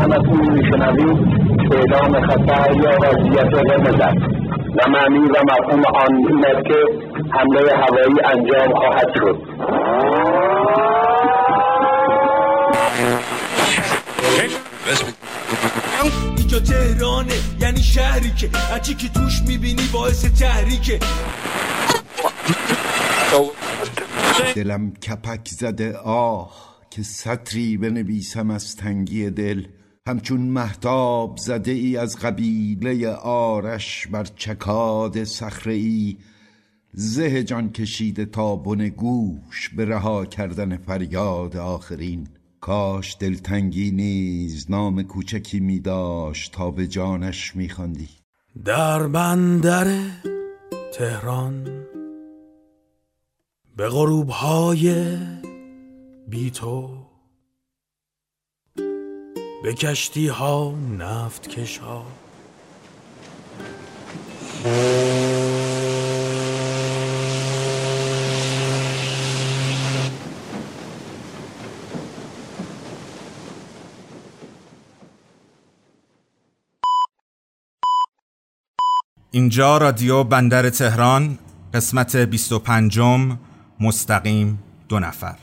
[0.00, 1.18] همتون میشنوید
[1.72, 4.22] اعلام خطر یا وضعیت قرمز است
[4.76, 6.78] و معنی و مفهوم آن این است که
[7.32, 9.36] حمله هوایی انجام خواهد شد.
[16.36, 20.98] اینجا تهرانه یعنی شهری که هرچی که توش می‌بینی باعث تحریکه.
[24.54, 26.50] دلم کپک زده آه
[26.90, 29.62] که سطری بنویسم از تنگی دل.
[30.06, 36.16] همچون محتاب زده ای از قبیله آرش بر چکاد صخره ای
[36.92, 42.28] زه جان کشیده تا بن گوش به رها کردن فریاد آخرین.
[42.60, 48.08] کاش دلتنگی نیز نام کوچکی می داشت تا به جانش می خواندی.
[48.64, 49.98] در بندر
[50.92, 51.84] تهران
[53.76, 55.16] به غروب های
[56.28, 57.05] بی تو
[59.66, 62.06] به کشتی ها نفت کش ها
[79.30, 81.38] اینجا رادیو بندر تهران
[81.74, 83.00] قسمت 25
[83.80, 85.36] مستقیم دو نفر.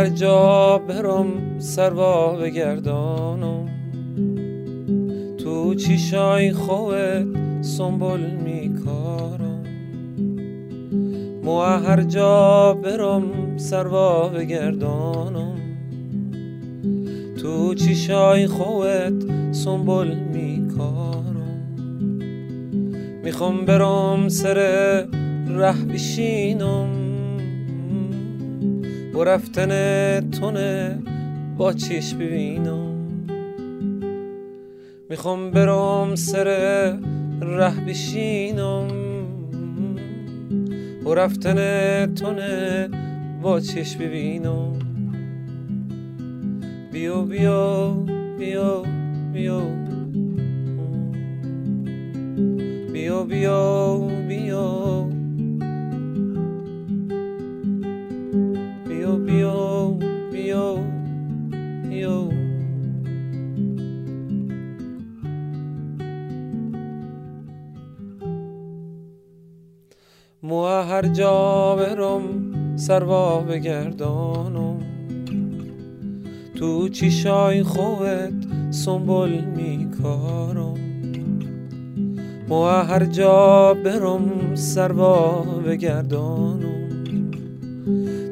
[0.00, 3.68] هر جا برم سروا بگردانم
[5.38, 7.26] تو چیشای خوت
[7.60, 9.64] سنبول میکارم.
[11.44, 13.22] مو هر جا برم
[13.56, 15.56] سروا بگردانم
[17.42, 21.76] تو چیشای خوت سنبول میکارم.
[23.24, 24.54] می‌خوام برم سر
[25.48, 26.99] ره بشینم.
[29.20, 29.70] با رفتن
[30.30, 30.98] تونه
[31.56, 32.96] با چیش ببینم
[35.10, 36.44] می‌خوام برام سر
[37.40, 38.88] ره بشینم.
[41.04, 41.56] تو رفتن
[42.14, 42.88] تونه
[43.42, 44.78] با چش ببینم
[46.92, 47.96] بیا بیا
[48.38, 48.82] بیا
[49.32, 49.62] بیا.
[52.92, 53.98] بیا بیا
[54.28, 55.09] بیا.
[70.82, 72.22] هر جا برم
[72.76, 74.76] سروا بگردانم.
[76.54, 78.32] تو چیشای خوت
[78.70, 80.74] سنبول میکارم.
[82.48, 86.90] مو هر جا برم سروا بگردانم.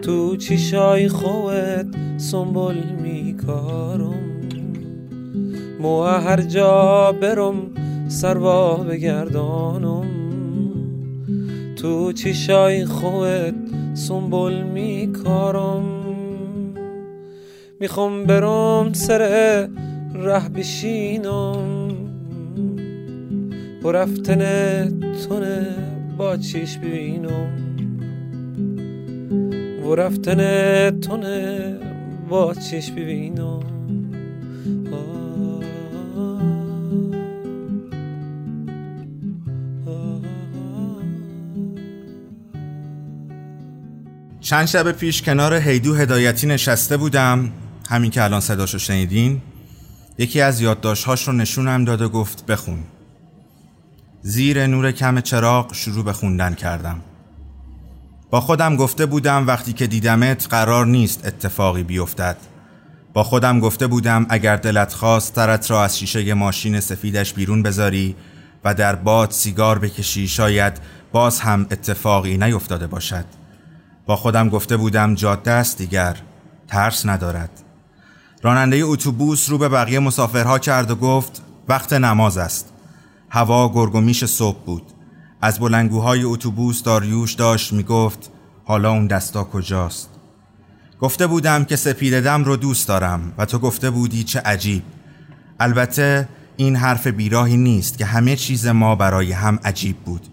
[0.02, 1.86] تو چیشای خوت
[2.16, 4.14] سنبول میکارم.
[5.80, 7.54] مو هر جا برم
[8.08, 10.17] سروا بگردانم.
[11.82, 13.54] تو چیشای خوت
[13.94, 15.84] سنبول میکارم
[17.80, 19.18] می‌خوام برم سر
[20.14, 21.90] ره بشینم.
[23.82, 24.42] و رفتن
[25.28, 25.66] تونه
[26.16, 27.48] با چیش ببینم.
[29.84, 31.76] و رفتن تونه
[32.28, 33.77] با چشم ببینم.
[44.48, 47.50] چند شب پیش کنار هیدو هدایتی نشسته بودم
[47.90, 49.42] همین که الان صداشو شنیدین.
[50.18, 52.78] یکی از یادداشت‌هاش رو نشونم داد و گفت بخون.
[54.22, 57.00] زیر نور کم چراغ شروع به خوندن کردم.
[58.30, 62.36] با خودم گفته بودم وقتی که دیدمت قرار نیست اتفاقی بیفتد.
[63.12, 68.16] با خودم گفته بودم اگر دلت خواست ترت را از شیشه ماشین سفیدش بیرون بذاری
[68.64, 70.80] و در باد سیگار بکشی شاید
[71.12, 73.24] باز هم اتفاقی نیفتاده باشد.
[74.08, 76.16] با خودم گفته بودم جاده است دیگر
[76.68, 77.50] ترس ندارد.
[78.42, 82.72] راننده اتوبوس رو به بقیه مسافرها کرد و گفت وقت نماز است.
[83.30, 84.82] هوا گرگومیش صبح بود.
[85.42, 88.30] از بلنگوهای اتوبوس داریوش داشت می‌گفت
[88.64, 90.10] حالا اون دستا کجاست؟
[91.00, 94.82] گفته بودم که سپیددم رو دوست دارم و تو گفته بودی چه عجیب.
[95.60, 100.26] البته این حرف بیراهی نیست که همه چیز ما برای هم عجیب بود.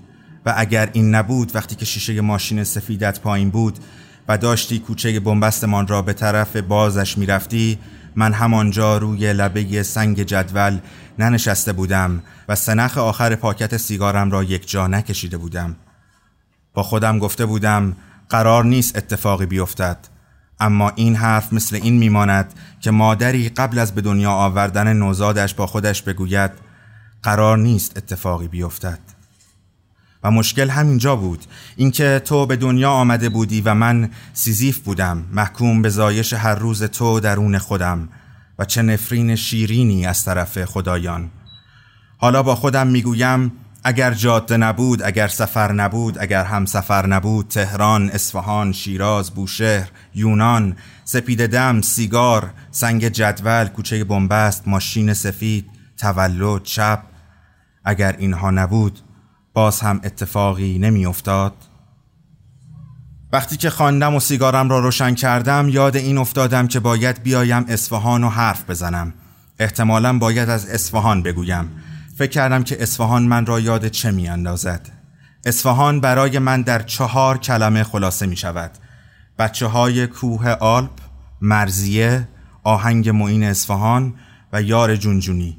[0.46, 3.80] و اگر این نبود وقتی که شیشه ماشین سفیدت پایین بود
[4.28, 7.80] و داشتی کوچه بنبستمان را به طرف بازش می‌رفتی
[8.16, 10.80] من همانجا روی لبه سنگ جدول
[11.20, 15.76] ننشسته بودم و سنخ آخر پاکت سیگارم را یک جا نکشیده بودم.
[16.74, 17.96] با خودم گفته بودم
[18.30, 19.98] قرار نیست اتفاقی بیفتد.
[20.60, 25.68] اما این حرف مثل این میماند که مادری قبل از به دنیا آوردن نوزادش با
[25.68, 26.52] خودش بگوید
[27.24, 29.15] قرار نیست اتفاقی بیفتد.
[30.26, 31.46] و مشکل همینجا بود.
[31.76, 36.84] اینکه تو به دنیا آمده بودی و من سیزیف بودم محکوم به زایش هر روز
[36.84, 38.10] تو درون خودم
[38.60, 41.30] و چه نفرین شیرینی از طرف خدایان.
[42.18, 43.52] حالا با خودم می‌گویم
[43.84, 50.76] اگر جاده نبود اگر سفر نبود اگر هم سفر نبود تهران اصفهان شیراز بوشهر یونان
[51.04, 55.66] سپید دم سیگار سنگ جدول کوچه بنبست ماشین سفید
[55.98, 57.00] تولد چپ
[57.84, 59.00] اگر اینها نبود
[59.56, 61.54] باز هم اتفاقی نمیافتاد.
[63.32, 68.24] وقتی که خواندم و سیگارم را روشن کردم یاد این افتادم که باید بیایم اصفهان
[68.24, 69.14] و حرف بزنم.
[69.60, 71.70] احتمالا باید از اصفهان بگویم.
[72.18, 74.90] فکر کردم که اصفهان من را یاد چه می اندازد
[75.46, 78.72] اصفهان برای من در چهار کلمه خلاصه می شود
[79.40, 81.00] بچه های کوه آلپ
[81.42, 82.28] مرزیه
[82.64, 84.14] آهنگ معین اصفهان
[84.54, 85.58] و یار جونجونی.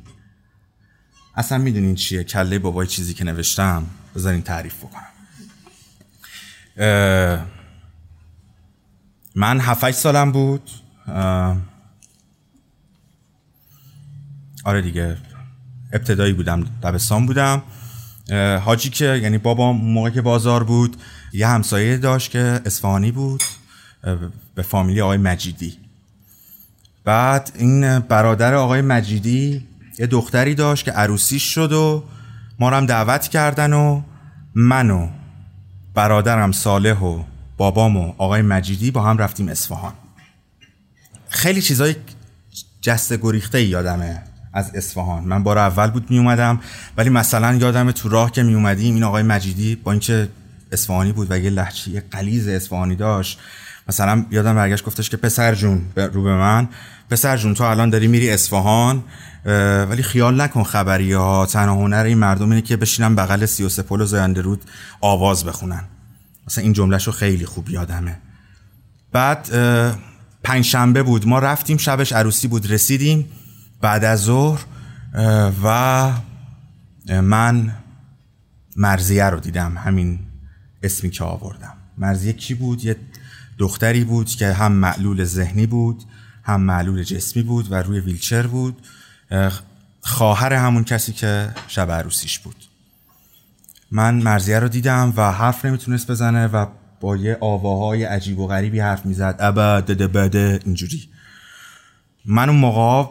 [1.36, 2.24] اصلا می‌دونین چیه.
[2.24, 5.02] کله بابای چیزی که نوشتم بذارین تعریف بکنم.
[9.34, 10.70] من هفت سالم بود.
[14.64, 15.16] آره دیگه
[15.92, 17.62] ابتدایی بودم دبستان بودم.
[18.64, 20.96] حاجی که یعنی بابا موقع که بازار بود
[21.32, 23.42] یه همسایه داشت که اصفهانی بود
[24.54, 25.78] به فامیلی آقای مجیدی.
[27.04, 29.66] بعد این برادر آقای مجیدی
[29.98, 32.04] یه دختری داشت که عروسیش شد و
[32.58, 34.02] ما هم دعوت کردن و
[34.54, 35.08] من و
[35.94, 37.22] برادرم صالح و
[37.56, 39.92] بابام و آقای مجیدی با هم رفتیم اصفهان.
[41.28, 41.94] خیلی چیزای
[42.80, 44.22] جست گریخته یادمه
[44.52, 45.24] از اصفهان.
[45.24, 46.60] من بار اول بود می اومدم
[46.96, 50.28] ولی مثلا یادم تو راه که می اومدیم این آقای مجیدی با اینکه
[50.72, 53.38] اصفهانی بود و یه لحچه یه قلیز اصفهانی داشت
[53.88, 56.68] مثلا یادم برگشت گفتش که پسر جون رو به من.
[57.10, 59.04] پسر جون تو الان داری میری اصفهان
[59.88, 63.68] ولی خیال نکن خبری ها تنها هنر این مردم اینه که بشینن بغل سی و
[63.68, 64.64] سپل و زاینده رود
[65.00, 65.84] آواز بخونن.
[66.46, 68.18] مثلا این جملهشو خیلی خوب یادمه.
[69.12, 69.48] بعد
[70.44, 71.28] پنج شنبه بود.
[71.28, 73.28] ما رفتیم شبش عروسی بود رسیدیم.
[73.80, 74.64] بعد از ظهر
[75.64, 76.12] و
[77.08, 77.72] من
[78.76, 80.18] مرزیه رو دیدم همین
[80.82, 81.74] اسمی که آوردم.
[81.98, 82.96] مرزیه کی بود؟ یه
[83.58, 86.02] دختری بود که هم معلول ذهنی بود.
[86.46, 88.86] هم معلول جسمی بود و روی ویلچر بود.
[90.00, 92.56] خواهر همون کسی که شب عروسیش بود.
[93.90, 96.66] من مرزیه رو دیدم و حرف نمی‌تونست بزنه و
[97.00, 99.36] با یه آواهای عجیب و غریبی حرف می‌زد.
[99.38, 101.08] ابا دده بده اینجوری.
[102.24, 103.10] من اون موقع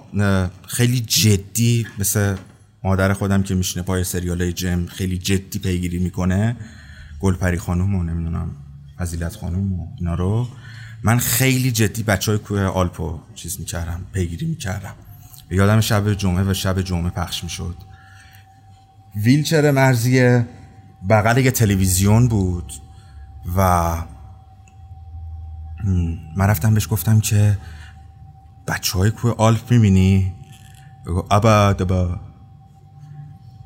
[0.67, 2.35] خیلی جدی مثل
[2.83, 6.55] مادر خودم که میشینه پای سریال جم خیلی جدی پیگیری می‌کنه.
[7.19, 8.51] گلپری خانوم و نمی‌دونم
[8.97, 10.47] فضیلت خانوم و اینا رو.
[11.05, 14.93] من خیلی جدی بچه های کوه آلپو چیز می‌کردم پیگیری می‌کردم.
[15.51, 17.75] یادم شب جمعه و شب جمعه پخش می‌شد.
[19.15, 20.47] ویلچر مرزیه
[21.09, 22.73] بغل یه تلویزیون بود
[23.57, 23.95] و
[26.35, 27.57] من رفتم بهش گفتم که
[28.67, 30.33] بچه های کوه آلپ می‌بینی؟
[31.31, 32.19] ابا دبا.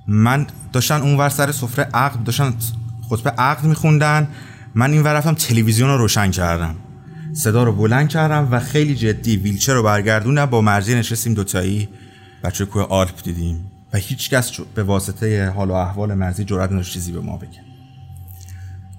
[0.07, 2.53] من داشتن اون ور سر سفره عقد داشتن
[3.09, 4.27] خطبه عقد میخوندن.
[4.75, 6.75] من این ور رفتم تلویزیون رو روشن کردم.
[7.33, 11.89] صدا رو بلند کردم و خیلی جدی ویلچر رو برگردونم با مرزی نشستیم دوتایی.
[12.43, 16.93] بچه کوه آلپ دیدیم و هیچ کس به واسطه حال و احوال مرزی جرأت نداشت
[16.93, 17.61] چیزی به ما بگه.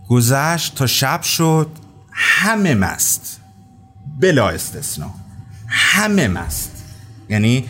[0.08, 1.68] گذشت تا شب شد.
[2.12, 3.40] همه مست.
[4.20, 5.14] بلا استثنا.
[5.66, 6.84] همه مست.
[7.28, 7.64] یعنی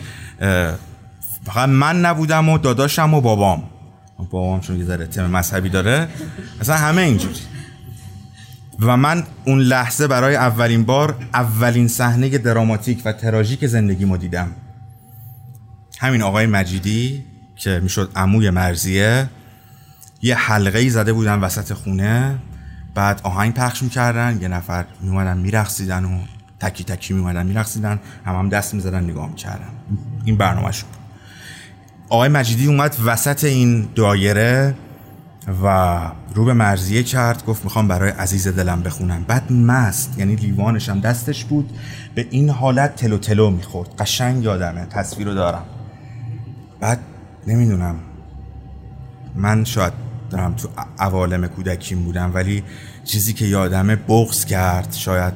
[1.45, 3.63] فقط من نبودم و داداشم و بابام.
[4.17, 6.07] بابام چون یه ذره تم مذهبی داره.
[6.61, 7.39] اصلا همه اینجوری.
[8.81, 14.51] و من اون لحظه برای اولین بار اولین صحنه دراماتیک و تراژیک زندگیمو دیدم.
[15.99, 17.23] همین آقای مجیدی
[17.55, 19.29] که می‌شد عموی مرزیه
[20.21, 22.35] یه حلقه ای زده بودن وسط خونه
[22.95, 26.19] بعد آهنگ پخش می‌کردن یه نفر میومدن میرقصیدن و
[26.59, 29.69] تکی تکی میومدن میرقصیدن هم هم دست می‌زدن نگاه می‌کردن.
[30.25, 30.85] این برنامه شد
[32.09, 34.75] آقای مجیدی اومد وسط این دایره
[35.63, 35.99] و
[36.35, 39.23] رو به مرزیه کرد گفت می‌خوام برای عزیز دلم بخونم.
[39.23, 41.77] بعد مست یعنی لیوانشم دستش بود
[42.15, 43.89] به این حالت تلو تلو می‌خورد.
[43.99, 45.63] قشنگ یادمه تصویر رو دارم.
[46.79, 46.99] بعد
[47.47, 47.95] نمی‌دونم
[49.35, 49.93] من شاید
[50.29, 52.63] دارم تو عوالم کودکیم بودم ولی
[53.03, 54.93] چیزی که یادمه بغز کرد.
[54.93, 55.33] شاید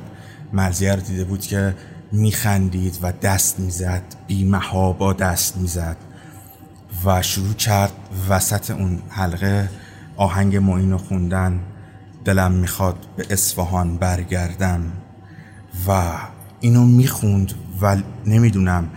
[0.53, 1.75] مرزیه رو دیده بود که
[2.11, 5.97] میخندید و دست می‌زد بی با دست می‌زد
[7.05, 7.91] و شروع کرد
[8.29, 9.69] وسط اون حلقه
[10.17, 11.59] آهنگ معین خوندن
[12.25, 14.91] دلم می‌خواد به اصفهان برگردم.
[15.87, 16.13] و
[16.59, 18.89] اینو می‌خوند و نمی‌دونم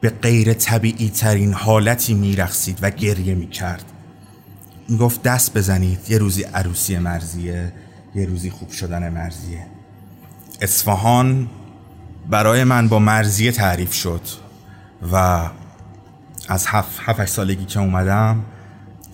[0.00, 3.84] به غیر طبیعی ترین حالتی میرخسید و گریه می‌کرد.
[4.88, 7.72] می‌گفت دست بزنید یه روزی عروسی مرزیه
[8.14, 9.66] یه روزی خوب شدن مرزیه.
[10.60, 11.48] اصفهان
[12.30, 14.20] برای من با مرزیه تعریف شد
[15.12, 15.48] و
[16.48, 18.44] از هفت, هفت سالگی که اومدم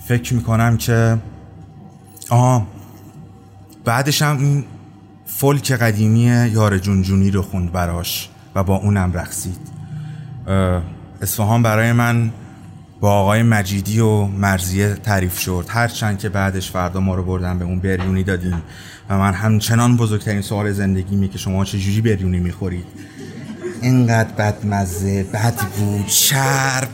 [0.09, 1.19] فکر می‌کنم که
[2.31, 2.67] آه
[3.85, 4.65] بعدش هم این
[5.27, 6.21] فولک قدیمی
[6.53, 9.59] یار جونجونی رو خوند براش و با اونم رقصید.
[11.23, 12.31] اصفهان برای من
[13.01, 15.67] با آقای مجیدی و مرزیه تعریف شد.
[15.69, 18.63] هرچند که بعدش فردا ما رو بردن به اون بریونی دادیم
[19.11, 22.87] و من همچنان بزرگترین سوال زندگیمی که شما چجوری بریونی می‌خورید
[23.83, 26.89] اینقدر بدمزه بد بود شرب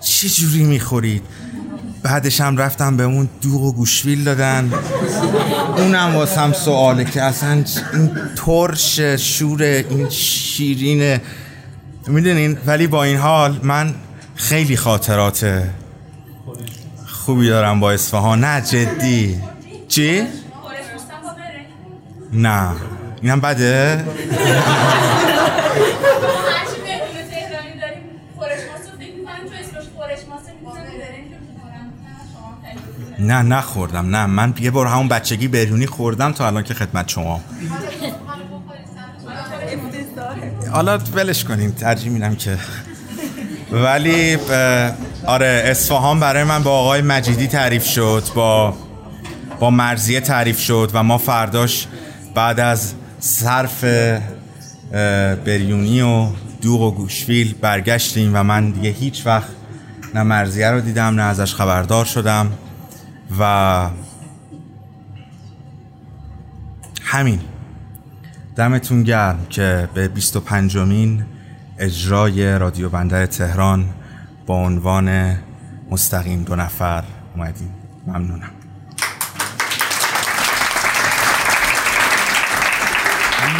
[0.00, 1.22] چجوری می‌خورید
[2.02, 4.72] بعدش هم رفتم به اون دوغ و گوشویل دادن.
[5.76, 11.20] اونم واسم سواله که اصلا این ترش شور این شیرینه.
[12.06, 13.94] می‌دونین؟ ولی با این حال من
[14.34, 15.62] خیلی خاطرات
[17.06, 18.44] خوبی دارم با اصفهان.
[18.44, 19.40] نه جدی.
[19.88, 20.22] چی؟
[22.32, 22.68] نه.
[23.22, 24.04] اینم بده؟
[33.22, 34.26] نه نخوردم نه.
[34.26, 37.40] من یه بار همون بچگی بریونی خوردم تا الان که خدمت شما.
[40.72, 42.58] حالا ولش کنیم ترجیح میدم که.
[43.72, 44.36] ولی
[45.26, 48.74] آره اصفهان برای من با آقای مجیدی تعریف شد با
[49.60, 51.86] با مرزیه تعریف شد و ما فرداش
[52.34, 53.84] بعد از صرف
[55.44, 56.26] بریونی و
[56.62, 59.48] دوغ و گوشویل برگشتیم و من دیگه هیچ وقت
[60.14, 62.52] نه مرزیه رو دیدم نه ازش خبردار شدم.
[63.40, 63.90] و
[67.02, 67.40] همین.
[68.56, 71.24] دمتون گرم که به 25 مین
[71.78, 73.88] اجرای رادیو بندر تهران
[74.46, 75.36] با عنوان
[75.90, 77.04] مستقیم دو نفر
[77.36, 77.70] اومدین
[78.06, 78.50] ممنونم.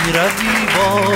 [0.07, 1.13] می‌روی با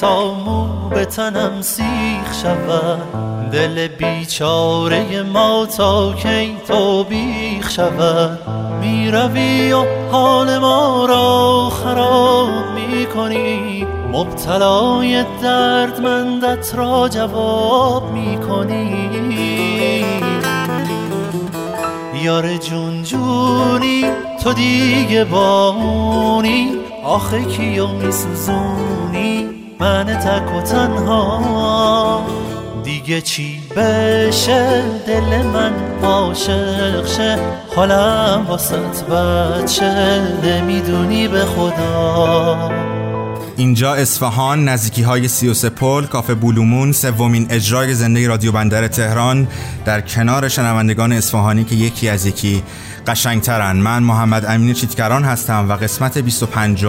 [0.00, 3.35] تا مو به تنم سیخ شود.
[3.56, 8.38] دل بیچاره ما تا کی تو بیخ شود.
[8.80, 13.86] می‌روی و حال ما را خراب می‌کنی.
[14.12, 19.08] مبتلای دردمندت را جواب می‌کنی.
[22.22, 24.04] یار جون جونی
[24.44, 26.70] تو دیگه بانی.
[27.04, 29.48] آخه کیو میسوزونی؟
[29.80, 32.26] من تک و تنها.
[32.86, 37.38] دیگه چی بشه؟ دل من عاشق شه.
[37.76, 42.70] حالم واسط بچه نمی‌دونی به خدا.
[43.56, 49.48] اینجا اصفهان نزدیکی های 33 پل کافه بولومون سومین اجرای زنده رادیو بندر تهران.
[49.84, 52.62] در کنار شنوندگان اصفهانی که یکی از یکی
[53.06, 53.76] قشنگترن.
[53.76, 56.84] من محمد امین چیتکران هستم و قسمت 25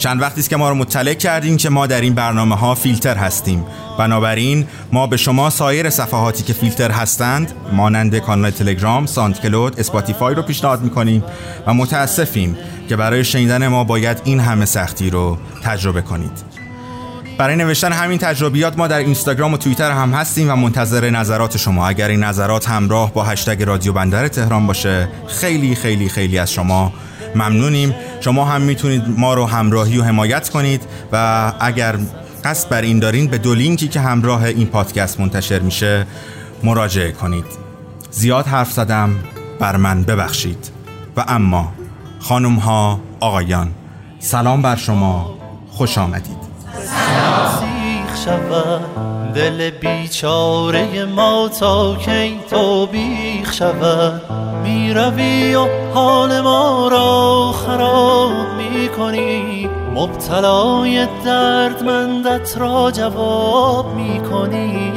[0.00, 3.16] چند وقتی است که ما رو مطلع کردیم که ما در این برنامه ها فیلتر
[3.16, 3.64] هستیم.
[3.98, 10.42] بنابراین ما به شما سایر صفحاتی که فیلتر هستند مانند کانال تلگرام، SoundCloud، Spotify رو
[10.42, 11.24] پیشنهاد می‌کنیم
[11.66, 12.56] و متاسفیم
[12.88, 16.60] که برای شنیدن ما باید این همه سختی رو تجربه کنید.
[17.38, 21.88] برای نوشتن همین تجربیات ما در اینستاگرام و توییتر هم هستیم و منتظر نظرات شما.
[21.88, 26.92] اگر این نظرات همراه با هشتگ رادیو بندر تهران باشه خیلی خیلی خیلی از شما
[27.34, 27.94] ممنونیم.
[28.20, 30.82] شما هم می‌تونید ما رو همراهی و حمایت کنید
[31.12, 31.98] و اگر
[32.44, 36.06] قصد بر این دارین به دو لینکی که همراه این پادکست منتشر میشه
[36.62, 37.44] مراجعه کنید.
[38.10, 39.14] زیاد حرف زدم
[39.58, 40.70] بر من ببخشید.
[41.16, 41.72] و اما
[42.20, 43.70] خانم ها آقایان
[44.18, 45.38] سلام بر شما.
[45.70, 46.50] خوش آمدید.
[49.34, 53.52] دل بیچاره ما تا کی تو بیخ
[54.80, 59.68] شود می‌روی و حال ما را خراب می‌کنی.
[59.94, 64.90] مبتلای دردمندت را جواب می‌کنی.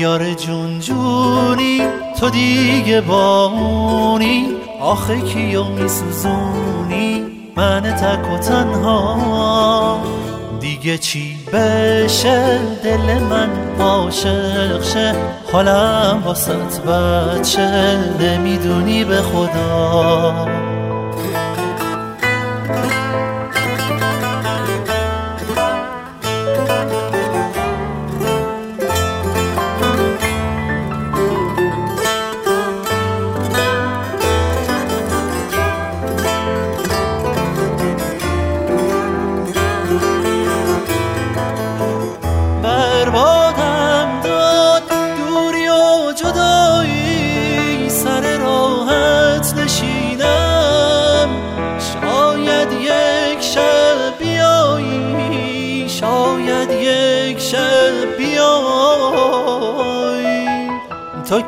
[0.00, 1.82] یار جون جونی
[2.20, 4.46] تو دیگه بانی.
[4.80, 7.22] آخه کیو میسوزونی؟
[7.56, 9.98] من تک و تنها.
[10.60, 13.48] دیگه چی؟ بشه دل من
[13.80, 15.14] عاشق شه.
[15.52, 17.98] حالم واسط بچه.
[18.20, 20.48] نمی‌دونی به خدا.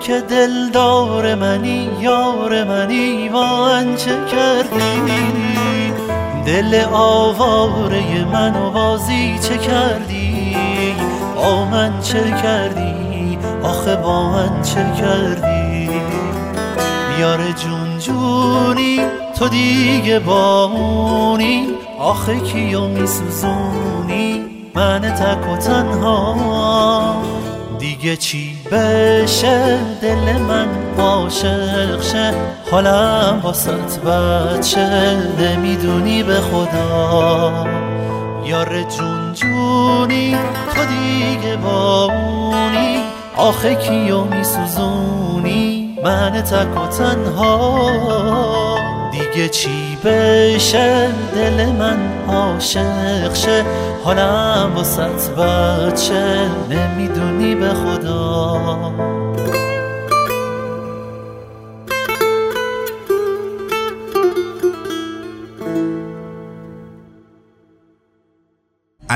[0.07, 5.13] که دلدار منی یار منی من چه کردی؟
[6.47, 10.57] دل آواره منو بازی چه کردی؟
[11.37, 15.91] با من چه کردی؟ آخه با من چه کردی؟
[17.21, 19.01] یار جون جونی
[19.39, 21.67] تو دیگه بامونی
[21.99, 24.45] آخه کیو میسوزونی؟
[24.75, 27.17] من تک و تنها.
[27.79, 32.35] دیگه چی بشه دل من عاشق شه.
[32.71, 37.67] حالم واسط بچه نمی‌دونی به خدا.
[38.45, 40.37] یار جون جونی
[40.75, 42.99] تو دیگه بامونی
[43.37, 47.91] آخه کیو میسوزونی؟ من تک و تنها.
[49.13, 53.65] دیگه چی بشه دل من عاشق شه.
[54.05, 58.93] حالم واسط بچه نمی‌دونی به خدا.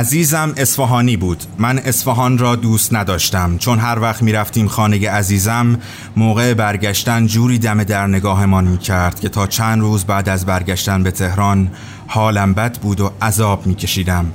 [0.00, 1.42] عزیزم اصفهانی بود.
[1.58, 3.58] من اصفهان را دوست نداشتم.
[3.58, 5.78] چون هر وقت می رفتیم خانه عزیزم
[6.16, 11.02] موقع برگشتن جوری دم در نگاهمان می کرد که تا چند روز بعد از برگشتن
[11.02, 11.70] به تهران
[12.06, 14.26] حالم بد بود و عذاب می کشیدم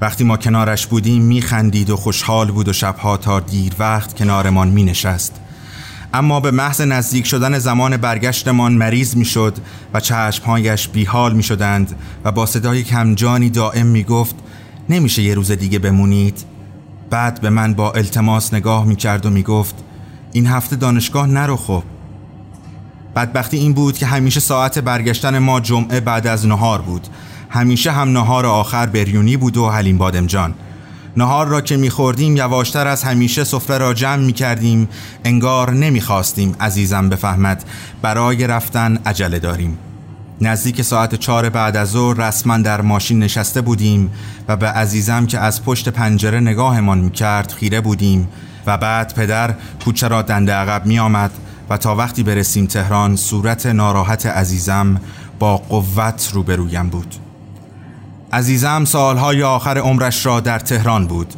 [0.00, 4.68] وقتی ما کنارش بودیم می خندید و خوشحال بود و شبها تا دیر وقت کنارمان
[4.68, 5.40] می نشست
[6.14, 9.54] اما به محض نزدیک شدن زمان برگشتمان مریض می شد
[9.94, 14.34] و چشمهایش بیحال می شدند و با صدای کمجانی دائم می گفت
[14.88, 16.44] نمیشه یه روز دیگه بمونید.
[17.10, 19.74] بعد به من با التماس نگاه می‌کرد و می‌گفت
[20.32, 21.82] این هفته دانشگاه نرو خب.
[23.16, 27.06] بدبختی این بود که همیشه ساعت برگشتن ما جمعه بعد از نهار بود.
[27.50, 30.54] همیشه هم نهار آخر بریونی بود و حلیم بادمجان
[31.16, 34.88] نهار را که میخوردیم یواشتر از همیشه سفره را جمع می‌کردیم.
[35.24, 37.64] انگار نمی‌خواستیم عزیزم بفهمد
[38.02, 39.78] برای رفتن عجله داریم.
[40.40, 44.10] نزدیک ساعت چهار بعد از ظهر رسما در ماشین نشسته بودیم
[44.48, 48.28] و به عزیزم که از پشت پنجره نگاهمان می‌کرد خیره بودیم
[48.66, 51.30] و بعد پدر کوچه را دنده عقب می آمد
[51.70, 55.00] و تا وقتی برسیم تهران صورت ناراحت عزیزم
[55.38, 57.14] با قوت روبرویم بود.
[58.32, 61.34] عزیزم سالهای آخر عمرش را در تهران بود.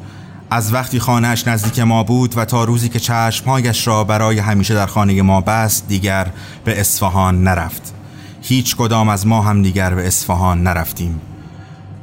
[0.50, 4.87] از وقتی خانهش نزدیک ما بود و تا روزی که چشمهایش را برای همیشه در
[4.87, 6.26] خانه ما بست دیگر
[6.64, 7.94] به اصفهان نرفت.
[8.46, 11.20] هیچ کدام از ما هم دیگر به اصفهان نرفتیم.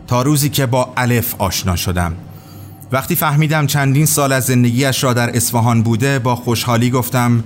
[0.08, 2.14] تا روزی که با الف آشنا شدم.
[2.92, 7.44] وقتی فهمیدم چندین سال از زندگیش را در اصفهان بوده با خوشحالی گفتم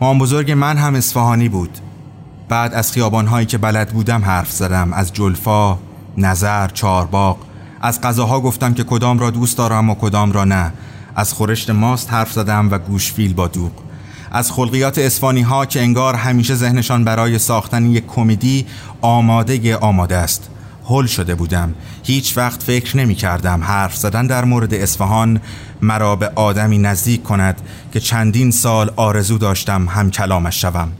[0.00, 1.78] مام بزرگ من هم اصفهانی بود.
[2.48, 5.78] بعد از خیابانهایی که بلد بودم حرف زدم از جلفا،
[6.16, 7.38] نظر، چارباق
[7.80, 10.72] از غذاها گفتم که کدام را دوست دارم و کدام را نه.
[11.16, 13.72] از خورشت ماست حرف زدم و گوشفیل با دوغ.
[14.34, 18.66] از خلقیات اسفانی ها که انگار همیشه ذهنشان برای ساختن یک کمدی
[19.00, 20.48] آماده آماده است.
[20.88, 21.74] هل شده بودم.
[22.02, 25.40] هیچ وقت فکر نمی کردم حرف زدن در مورد اصفهان
[25.82, 27.60] مرا به آدمی نزدیک کند
[27.92, 30.92] که چندین سال آرزو داشتم هم کلامش شوم.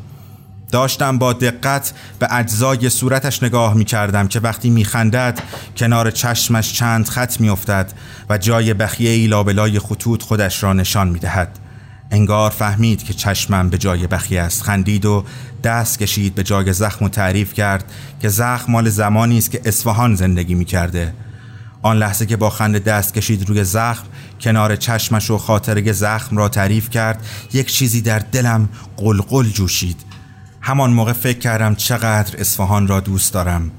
[0.71, 5.43] داشتم با دقت به اجزای صورتش نگاه می کردم که وقتی می خندد
[5.77, 7.93] کنار چشمش چند خط می افتد
[8.31, 11.62] و جای بخیه ای لابلای خطوط خودش را نشان می دهد.
[12.13, 14.63] انگار فهمید که چشمم به جای بخیه است.
[14.63, 15.25] خندید و
[15.65, 20.15] دست کشید به جای زخم و تعریف کرد که زخم مال زمانی است که اصفهان
[20.15, 21.15] زندگی می کرده.
[21.83, 24.05] آن لحظه که با خنده دست کشید روی زخم
[24.41, 30.01] کنار چشمش و خاطره زخم را تعریف کرد یک چیزی در دلم قلقل جوشید.
[30.61, 33.71] همان موقع فکر کردم چقدر اصفهان را دوست دارم.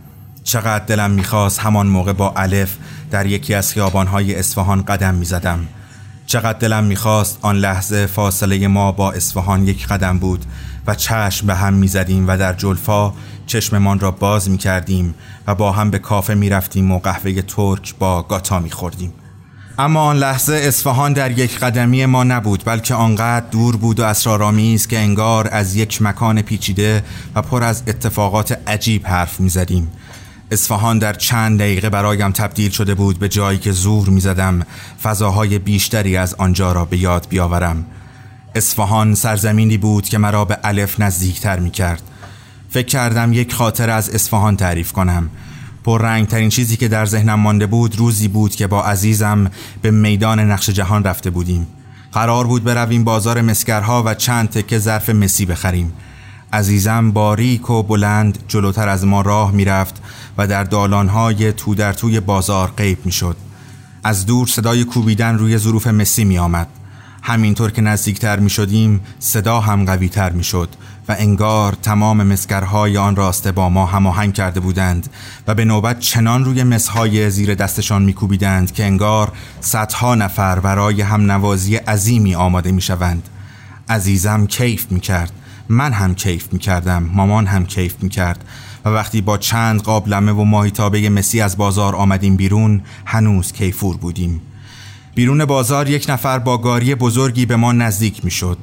[0.43, 2.75] چقدر دلم می‌خواست همان موقع با الف
[3.11, 5.67] در یکی از خیابانهای اصفهان قدم می‌زدم.
[6.25, 10.45] چقدر دلم می‌خواست آن لحظه فاصله ما با اصفهان یک قدم بود
[10.87, 13.13] و چشم به هم می‌زدیم و در جلفا
[13.47, 15.15] چشممان را باز می‌کردیم
[15.47, 19.13] و با هم به کافه می‌رفتیم و قهوه ترک با گاتا میخوردیم.
[19.79, 24.87] اما آن لحظه اصفهان در یک قدمی ما نبود بلکه آنقدر دور بود و اسرارآمیز
[24.87, 27.03] که انگار از یک مکان پیچیده
[27.35, 29.91] و پر از اتفاقات عجیب حرف می‌زدیم.
[30.53, 34.65] اصفهان در چند دقیقه برایم تبدیل شده بود به جایی که زور می‌زدم
[35.03, 37.85] فضاهای بیشتری از آنجا را به یاد بیاورم.
[38.55, 42.01] اصفهان سرزمینی بود که مرا به الف نزدیکتر می کرد
[42.69, 45.29] فکر کردم یک خاطر از اصفهان تعریف کنم.
[45.87, 50.39] رنگ ترین چیزی که در ذهنم مانده بود روزی بود که با عزیزم به میدان
[50.39, 51.67] نقش جهان رفته بودیم.
[52.11, 55.93] قرار بود برویم بازار مسکرها و چند تکه ظرف مسی بخریم.
[56.53, 60.01] عزیزم باریک و بلند جلوتر از ما راه می‌رفت.
[60.37, 63.37] و در دالانهای تو در توی بازار غیب می‌شد.
[64.03, 66.67] از دور صدای کوبیدن روی ظروف مسی می آمد.
[67.25, 70.69] همینطور که نزدیکتر می شدیم صدا هم قوی تر می شد
[71.07, 75.09] و انگار تمام مسکرهای آن راسته با ما هماهنگ کرده بودند
[75.47, 81.31] و به نوبت چنان روی مسهای زیر دستشان میکوبیدند که انگار صدها نفر برای هم
[81.31, 83.29] نوازی عظیمی آماده می شوند.
[83.89, 85.31] عزیزم کیف می کرد
[85.69, 88.43] من هم کیف می کردم مامان هم کیف می کرد
[88.85, 93.97] و وقتی با چند قاب لمه و ماهیتابه مسی از بازار آمدیم بیرون هنوز کیفور
[93.97, 94.41] بودیم.
[95.15, 98.57] بیرون بازار یک نفر با گاری بزرگی به ما نزدیک می شد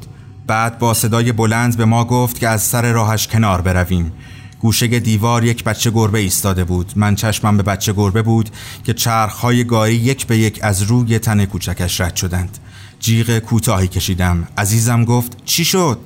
[0.47, 4.13] بعد با صدای بلند به ما گفت که از سر راهش کنار برویم.
[4.61, 6.93] گوشه دیوار یک بچه گربه ایستاده بود.
[6.97, 8.51] من چشمم به بچه گربه بود
[8.85, 12.59] که چرخهای گاری یک به یک از روی تن کوچکش رد شدند.
[13.01, 14.49] جیغ کوتاهی کشیدم.
[14.59, 15.99] عزیزم گفت چی شد؟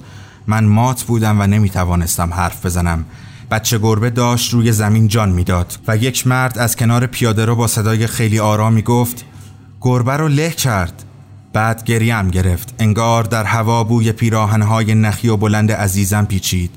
[0.47, 3.05] من مات بودم و نمی توانستم حرف بزنم.
[3.51, 7.67] بچه گربه داشت روی زمین جان می‌داد و یک مرد از کنار پیاده رو با
[7.67, 9.25] صدای خیلی آرامی گفت
[9.81, 11.05] گربه رو له کرد.
[11.53, 12.75] بعد گریم گرفت.
[12.79, 16.71] انگار در هوا بوی پیراهنهای نخی و بلند عزیزم پیچید.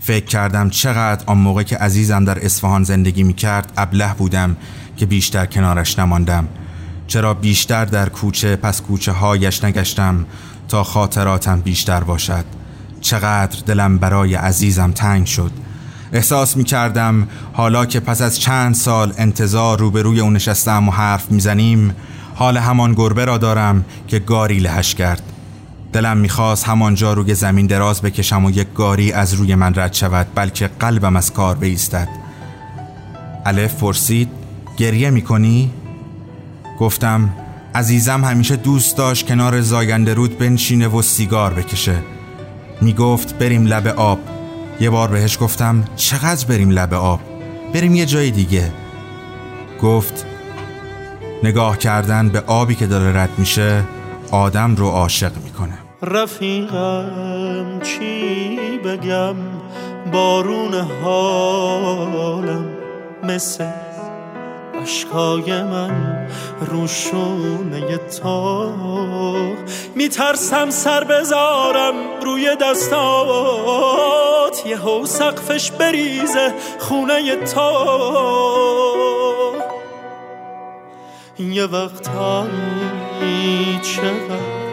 [0.00, 4.56] فکر کردم چقدر آن موقع که عزیزم در اصفهان زندگی می کرد ابله بودم
[4.96, 6.48] که بیشتر کنارش نماندم.
[7.06, 10.26] چرا بیشتر در کوچه پس کوچه هایش نگشتم
[10.68, 12.44] تا خاطراتم بیشتر باشد؟
[13.00, 15.50] چقدر دلم برای عزیزم تنگ شد.
[16.14, 21.30] احساس می کردم حالا که پس از چند سال انتظار روبروی اون نشستم و حرف
[21.30, 21.94] می‌زنیم
[22.34, 25.22] حال همان گربه را دارم که گاری لهش کرد.
[25.92, 30.26] دلم می‌خواست همانجا روی زمین دراز بکشم و یک گاری از روی من رد شود
[30.34, 32.08] بلکه قلبم از کار بیستد
[33.46, 34.28] الف پرسید
[34.76, 35.70] گریه می‌کنی؟
[36.78, 37.30] گفتم
[37.74, 41.96] عزیزم همیشه دوست داشت کنار زاینده رود بنشینه و سیگار بکشه.
[42.80, 44.33] می‌گفت بریم لب آب.
[44.80, 47.20] یه بار بهش گفتم چقدر بریم لب آب؟
[47.74, 48.72] بریم یه جای دیگه.
[49.82, 50.26] گفت
[51.42, 53.82] نگاه کردن به آبی که داره رد میشه
[54.30, 55.78] آدم رو عاشق می‌کنه.
[56.02, 59.34] رفیقم چی بگم؟
[60.12, 62.64] بارون حالم
[63.22, 63.64] مثل
[64.82, 66.26] عشقای من
[66.60, 68.72] روشونه تا
[69.94, 74.33] میترسم سر بذارم روی دستات
[74.66, 77.96] یه هو سقفش بریزه خونه تا
[81.38, 83.00] یه وقتایی
[83.82, 84.64] چقدر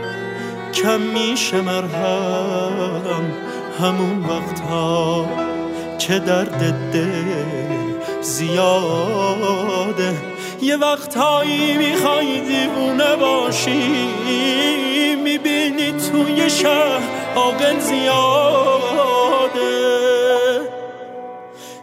[0.73, 3.33] کم میشه مرهم
[3.79, 5.25] همون وقتا
[5.99, 7.81] که درد دل
[8.21, 10.13] زیاده.
[10.61, 14.07] یه وقتهایی می‌خوای دیوونه باشی
[15.23, 17.01] می‌بینی توی شهر
[17.35, 19.10] آقل زیاده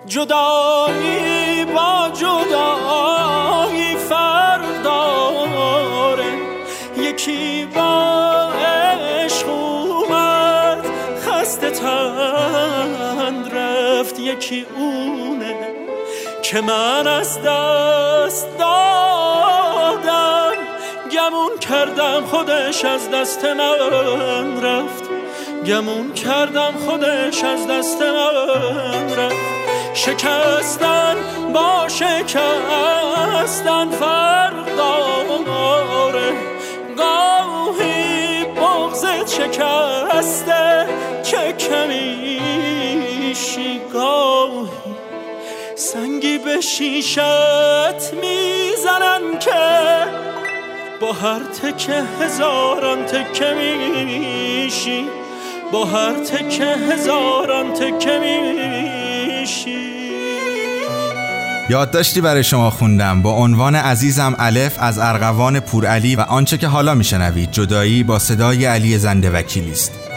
[0.08, 6.24] جدایی با جدایی فرق داره
[6.96, 10.86] یکی با عشق اومد
[11.26, 14.18] خسته تند رفت.
[14.18, 15.56] یکی اونه
[16.42, 20.52] که من از دست دادم.
[21.12, 25.04] گمون کردم خودش از دست من رفت.
[25.66, 29.67] گمون کردم خودش از دست من رفت.
[29.98, 31.16] شکستن
[31.54, 32.30] با شکستن
[33.90, 36.32] فرق داره
[36.96, 40.86] گاهی بغزت شکسته
[41.24, 42.88] که کمیشی
[45.74, 47.18] سنگی به شیشت
[48.22, 50.06] می‌زنن که
[51.00, 55.04] با هر تکه هزاران تکه میشی.
[55.72, 59.77] با هر تکه هزاران تکه میشی.
[61.70, 66.94] یادداشتی برای شما خوندم؟ با عنوان عزیزم الف از ارغوان پورعلی و آنچه که حالا
[66.94, 70.07] میشنوید جدایی با صدای علی زنده وکیلی است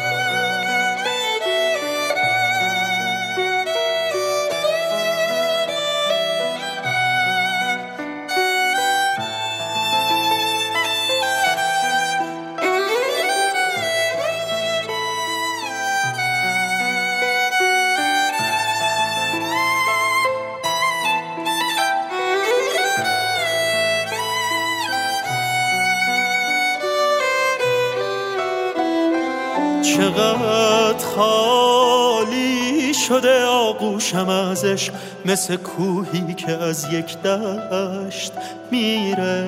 [34.64, 34.92] ازش
[35.26, 38.34] مثل کوهی که از یک دشت
[38.72, 39.46] میره.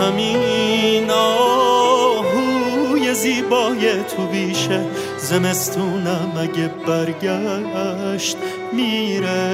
[0.00, 4.80] همین آهوی زیبای تو بیشه
[5.18, 8.36] زمستونم اگه برگشت
[8.72, 9.50] میره.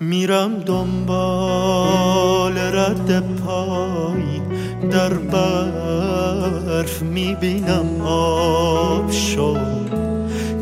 [0.00, 4.40] میرم دنبال رد پای
[4.90, 9.86] در برف می‌بینم آب شد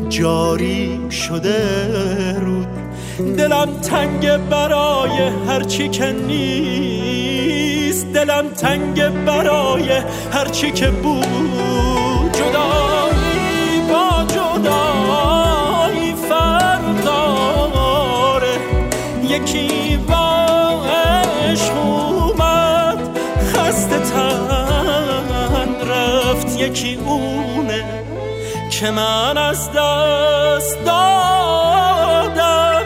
[0.09, 2.67] جاری شده رود.
[3.37, 8.13] دلم تنگ برای هرچی که نیست.
[8.13, 9.89] دلم تنگ برای
[10.31, 12.14] هرچی که بود.
[19.35, 20.45] یکی با
[21.51, 23.19] عشق اومد
[23.53, 26.59] خسته تن رفت.
[26.59, 27.83] یکی اونه
[28.69, 32.83] که من از دست دادم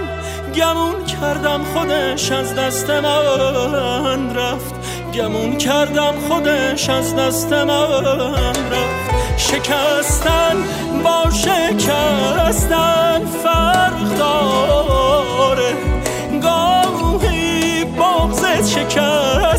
[0.56, 4.74] گمون کردم خودش از دست من رفت.
[5.14, 9.10] گمون کردم خودش از دست من رفت.
[9.38, 10.56] شکستن
[11.04, 14.89] با شکستن فرق داره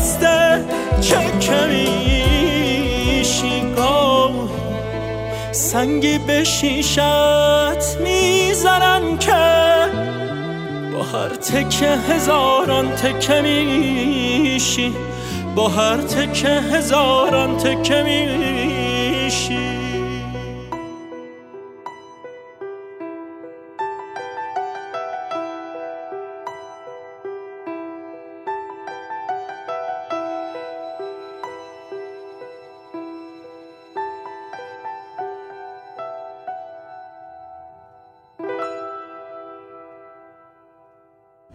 [0.01, 0.65] شکسته
[1.01, 2.93] چه کمیشی
[3.75, 4.49] گاهی
[5.51, 6.99] سنگی به شیشت
[8.03, 9.31] می‌زنن که
[10.93, 14.93] با هر تکه هزاران تکه میشی.
[15.55, 18.60] با هر تکه هزاران تکه میشی.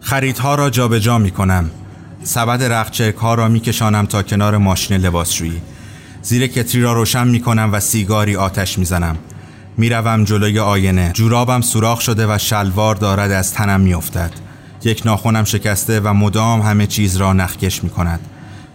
[0.07, 1.69] خریدها را جابجا جا می کنم
[2.23, 5.61] سبد رخچرک ها را می کشانم تا کنار ماشین لباسشویی.
[6.21, 9.17] زیر کتری را روشن می کنم و سیگاری آتش می زنم
[9.77, 11.11] می روم جلوی آینه.
[11.13, 14.31] جورابم سوراخ شده و شلوار دارد از تنم می افتد.
[14.83, 18.19] یک ناخونم شکسته و مدام همه چیز را نخکش می کند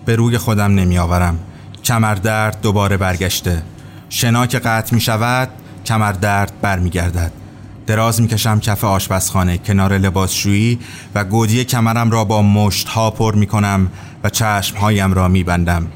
[0.04, 1.38] به روی خودم نمی آورم
[1.84, 3.62] کمر درد دوباره برگشته.
[4.08, 5.48] شنا که قطع می شود
[5.86, 7.41] کمر درد بر می گردد
[7.86, 10.78] دراز می‌کشم کف آشپزخانه کنار لباسشویی
[11.14, 13.88] و گودی کمرم را با مشت ها پر می‌کنم
[14.24, 15.86] و چشمهایم را میبندم.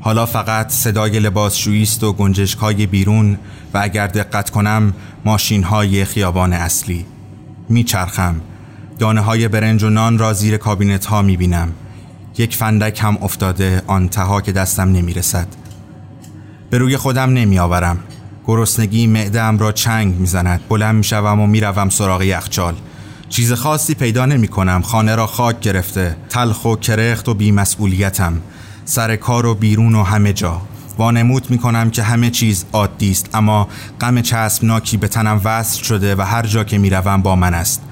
[0.00, 3.38] حالا فقط صدای لباسشویی است و گنجشک های بیرون
[3.74, 7.06] و اگر دقت کنم ماشین های خیابان اصلی.
[7.68, 8.40] میچرخم.
[8.98, 11.72] دانه های برنج و نان را زیر کابینت ها می‌بینم.
[12.38, 15.46] یک فندک هم افتاده آن تها که دستم نمی‌رسد.
[16.70, 17.98] به روی خودم نمیآورم.
[18.46, 20.60] گرسنگی معدم را چنگ می‌زند.
[20.68, 22.74] بلند می‌شوم و می‌روم سراغ یخچال.
[23.28, 26.16] چیز خاصی پیدا نمی کنم خانه را خاک گرفته.
[26.28, 28.40] تلخ و کرخت و بیمسئولیتم.
[28.84, 30.60] سر کار و بیرون و همه جا.
[30.98, 33.68] وانمود می کنم که همه چیز عادی است اما
[34.00, 37.82] غم چسبناکی به تنم وصل شده و هر جا که می‌روم با من است.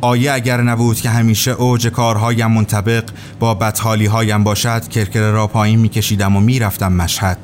[0.00, 3.04] آیه اگر نبود که همیشه اوج کارهایم منطبق
[3.38, 7.38] با بدحالی هایم باشد کرکره را پایین میکشیدم و می‌رفتم مشهد.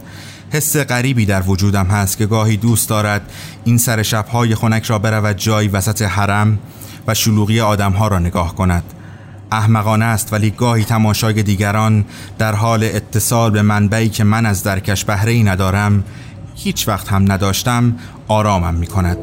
[0.50, 3.32] حس غریبی در وجودم هست که گاهی دوست دارد
[3.64, 6.58] این سر شبهای خنک را برود جایی وسط حرم
[7.06, 8.84] و شلوغی آدمها را نگاه کند.
[9.52, 12.04] احمقانه است ولی گاهی تماشای دیگران
[12.38, 16.04] در حال اتصال به منبعی که من از درکش بهره ای ندارم
[16.54, 17.96] هیچ وقت هم نداشتم
[18.28, 19.18] آرامم می کند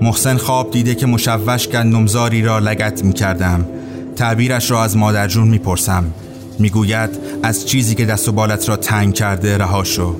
[0.00, 3.66] محسن خواب دیده که مشوش گندمزاری را لگت می کردم
[4.16, 6.04] تعبیرش را از مادرجون می پرسم
[6.58, 7.10] می گوید
[7.42, 10.16] از چیزی که دست و بالت را تنگ کرده رها شو.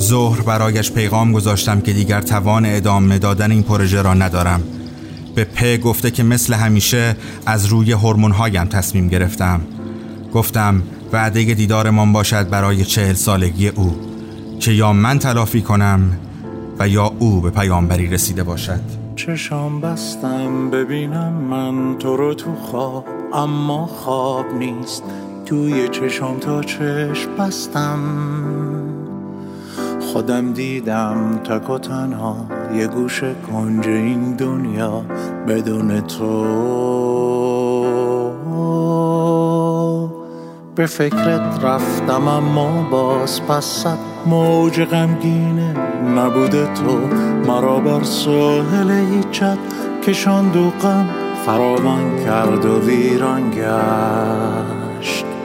[0.00, 4.62] ظهر برایش پیغام گذاشتم که دیگر توان ادامه دادن این پروژه را ندارم.
[5.34, 9.60] به په گفته که مثل همیشه از روی هورمون‌هایم تصمیم گرفتم.
[10.34, 13.96] گفتم وعده دیدارمان باشد برای چهل سالگی او
[14.60, 16.18] که یا من تلافی کنم
[16.78, 18.80] و یا او به پیامبری رسیده باشد.
[19.16, 25.02] چشام بستم ببینم من تو رو تو خواب اما خواب نیست.
[25.46, 27.98] توی چشام تا چشم بستم.
[30.00, 32.36] خودم دیدم تک و تنها
[32.74, 35.02] یه گوش کنج این دنیا
[35.48, 36.46] بدون تو.
[40.74, 45.74] به فکرت رفتم اما باز پست موج غمگینه
[46.16, 46.98] نبوده تو.
[47.46, 49.58] مرا بر ساحل ایچت
[50.06, 51.08] کشاند و غم
[51.46, 55.35] فراوان کرد و ویران گشت.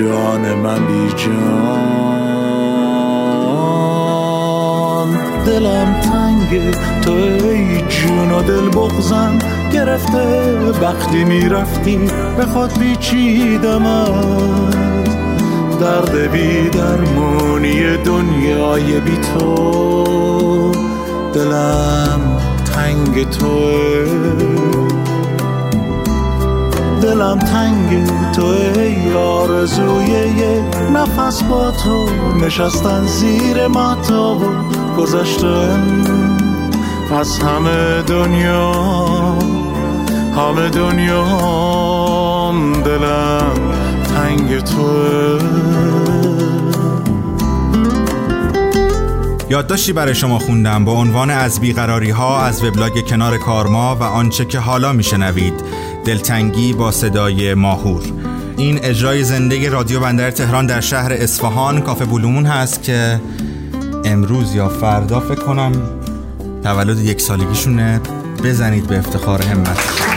[0.00, 1.90] جان من بی جان.
[5.46, 9.38] دلم تنگ تو ای جون و دل بغزم.
[9.72, 11.98] گرفته وقتی می‌رفتی
[12.36, 14.04] به خود بیچیدم
[15.80, 20.72] درد بی درمونی دنیای بی تو.
[21.34, 22.20] دلم
[22.74, 24.59] تنگ توه.
[27.10, 34.40] دلم تنگ تو ای آرزوی یه نفس با تو نشستن زیر ماتا و
[34.96, 36.04] گذشتن.
[37.20, 38.72] از همه دنیا
[40.36, 41.24] همه دنیا
[42.84, 43.54] دلم
[44.04, 45.40] تنگ توه.
[49.50, 54.44] یادداشتی برای شما خوندم با عنوان از بیقراری ها از وبلاگ کنار کارما و آنچه
[54.44, 55.54] که حالا میشنوید.
[56.04, 58.02] دلتنگی با صدای ماهور.
[58.56, 63.20] این اجرای زنده رادیو بندر تهران در شهر اصفهان کافه بلومون هست که
[64.04, 65.72] امروز یا فردا فکر کنم
[66.62, 68.00] تولد یک سالگیشونه.
[68.44, 70.09] بزنید به افتخار همت.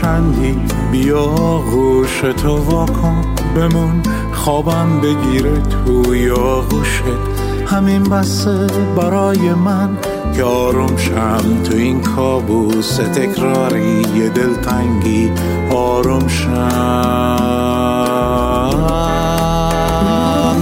[0.00, 0.58] چندی
[0.92, 1.26] بیا
[1.70, 3.24] گوش تو واکن.
[3.56, 4.02] بمون
[4.32, 7.02] خوابم بگیره توی آغوشت.
[7.66, 9.88] همین بسه برای من.
[10.36, 15.32] که آروم شم تو این کابوس تکراری دلتنگی.
[15.70, 16.50] آروم شم.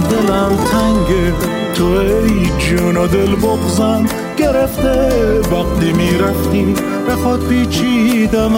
[0.09, 1.33] دلم تنگه.
[1.75, 4.05] تو ای جون و دل بغزم
[4.53, 6.75] گرفته وقتی می‌رفتی
[7.07, 8.53] به خود پیچیدم.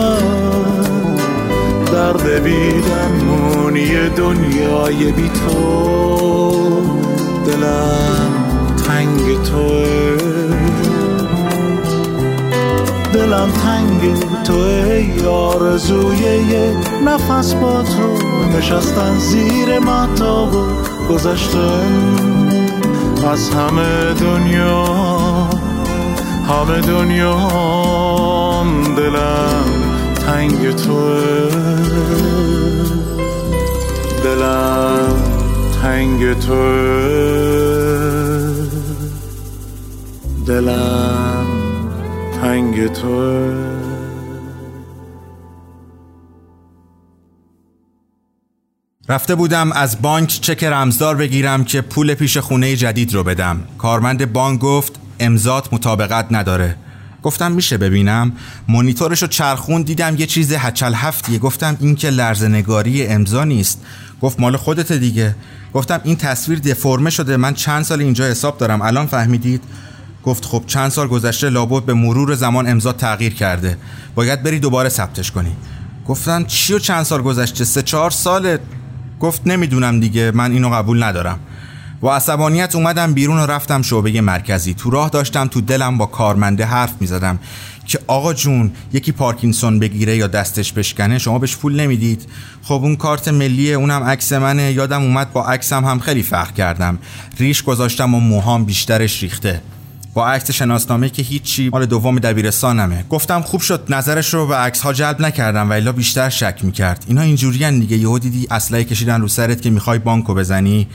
[1.91, 6.51] درد بی درمونی دنیای بی تو.
[7.45, 8.31] دلم
[8.87, 10.17] تنگ توه.
[13.13, 18.17] دلم تنگ تو ای آرزوی یه نفس با تو.
[18.57, 22.15] نشستن زیر متا و گذشتن
[23.31, 25.14] از همه دنیا
[26.47, 27.35] همه دنیا
[28.97, 29.65] دلم
[30.25, 31.51] تنگ توه.
[34.23, 35.23] دلم
[35.81, 37.65] تنگ توه.
[40.47, 41.45] دلم
[42.41, 43.53] تنگ توه.
[49.09, 53.67] رفته بودم از بانک چک رمزدار بگیرم که پول پیش خونه جدید رو بدم.
[53.77, 56.75] کارمند بانک گفت امضات مطابقت نداره.
[57.23, 58.31] گفتم میشه ببینم.
[58.67, 61.39] مونیتورش رو چرخون دیدم یه چیز هچل هفتیه.
[61.39, 63.81] گفتم این که لرزنگاری امضا نیست.
[64.21, 65.35] گفت مال خودت دیگه.
[65.73, 67.37] گفتم این تصویر دفرمه شده.
[67.37, 68.81] من چند سال اینجا حساب دارم.
[68.81, 69.63] الان فهمیدید.
[70.23, 73.77] گفت خب چند سال گذشته لابد به مرور زمان امضا تغییر کرده.
[74.15, 75.55] باید بری دوباره ثبتش کنی.
[76.07, 78.59] گفتم چی و چند سال گذشته؟ سه چهار ساله.
[79.19, 80.31] گفت نمی‌دونم دیگه.
[80.31, 81.39] من اینو قبول ندارم.
[82.01, 84.73] با عصبانیت اومدم بیرون و رفتم شعبه مرکزی.
[84.73, 87.39] تو راه داشتم تو دلم با کارمنده حرف می‌زدم
[87.85, 92.29] که آقا جون یکی پارکینسون بگیره یا دستش بشکنه شما بهش پول نمی‌دید.
[92.63, 94.71] خب اون کارت ملیه اونم عکس منه.
[94.71, 96.97] یادم اومد با عکسم هم خیلی فخر کردم.
[97.37, 99.61] ریش گذاشتم و موهام بیشترش ریخته.
[100.13, 103.05] با عکس شناسنامه که هیچی مال دوم دبیرستانمه.
[103.09, 107.05] گفتم خوب شد نظرش رو به عکس ها جلب نکردم و الا بیشتر شک می‌کرد.
[107.07, 107.97] اینا اینجوریان دیگه.
[107.97, 110.87] یهو دیدی اسلحه کشیدن رو سرت که می‌خوای بانکو بزنی.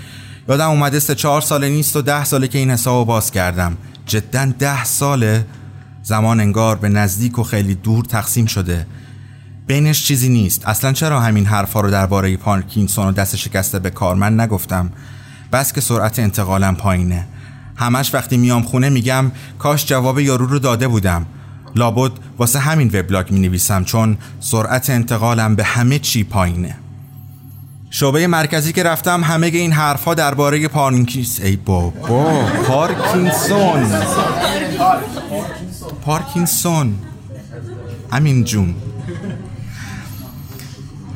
[0.51, 3.77] یادم اومده سه چهار ساله نیست و ده ساله که این حسابو باز کردم.
[4.07, 5.47] جدا ده ساله
[6.03, 8.87] زمان انگار به نزدیک و خیلی دور تقسیم شده.
[9.67, 10.69] بینش چیزی نیست.
[10.69, 14.91] اصلا چرا همین حرفا رو درباره پارکینسون و دست شکسته به کارمند نگفتم.
[15.53, 17.27] بس که سرعت انتقالم پایینه.
[17.77, 21.27] همش وقتی میام خونه میگم کاش جواب یارو رو داده بودم.
[21.75, 26.77] لابد واسه همین وبلاگ می نویسم چون سرعت انتقالم به همه چی پایینه.
[27.93, 33.93] شعبه مرکزی که رفتم همه این حرفها درباره پارکینس ای بابا پارکینسون.
[36.05, 36.95] پارکینسون.
[38.13, 38.75] امین جون.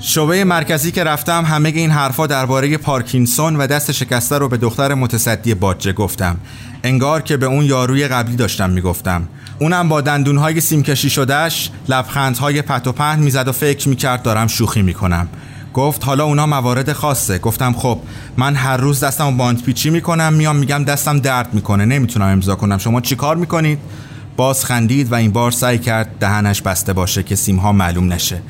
[0.01, 4.95] شعبه مرکزی که رفتم همه این حرفا درباره پارکینسون و دست شکسته رو به دختر
[4.95, 6.37] متصدی باجه گفتم.
[6.85, 9.29] انگار که به اون یاروی قبلی داشتم می‌گفتم.
[9.59, 14.83] اونم با دندونهای سیمکشی شدهش لبخندهای پت و پهن می‌زد و فکر می‌کرد دارم شوخی
[14.83, 15.29] می‌کنم.
[15.75, 17.39] گفت حالا اونا موارد خاصه.
[17.39, 17.99] گفتم خب
[18.37, 22.79] من هر روز دستم باند پیچی می‌کنم میام میگم دستم درد می‌کنه نمی‌تونم امضا کنم.
[22.79, 23.79] شما چی کار می‌کنید؟
[24.37, 28.43] باز خندید و این بار سعی کرد دهنش بسته باشه که سیمها معلوم نشه.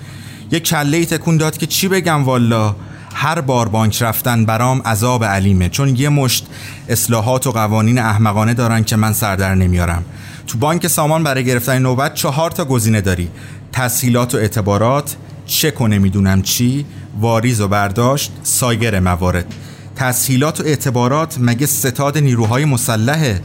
[0.51, 2.77] یک کله تکون داد که چی بگم والا؟
[3.15, 5.69] هر بار بانک رفتن برام عذاب علیمه.
[5.69, 6.47] چون یه مشت
[6.89, 10.05] اصلاحات و قوانین احمقانه دارن که من سردر نمیارم.
[10.47, 13.29] تو بانک سامان برای گرفتن نوبت چهار تا گزینه داری.
[13.73, 15.17] تسهیلات و اعتبارات
[15.47, 16.87] چک و نمی‌دونم چی
[17.21, 19.55] واریز و برداشت سایر موارد.
[19.97, 23.41] تسهیلات و اعتبارات مگه ستاد نیروهای مسلحه؟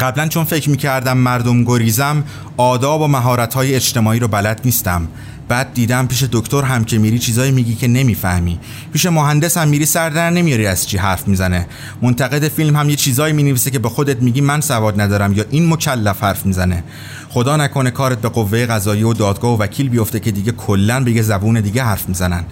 [0.00, 2.24] قبلا چون فکر می‌کردم مردم گریزم
[2.56, 5.08] آداب و مهارت‌های اجتماعی رو بلد نیستم.
[5.48, 8.58] بعد دیدم پیش دکتر هم که میری چیزایی میگی که نمی‌فهمی.
[8.92, 11.66] پیش مهندس هم میری سر در نمیاری از چی حرف می‌زنه.
[12.02, 15.68] منتقد فیلم هم یه چیزایی می‌نویسه که به خودت میگی من سواد ندارم یا این
[15.68, 16.84] مکلف حرف می‌زنه.
[17.28, 21.12] خدا نکنه کارت به قوه قضایی و دادگاه و وکیل بیفته که دیگه کلا به
[21.12, 22.44] یه زبون دیگه حرف می‌زنن.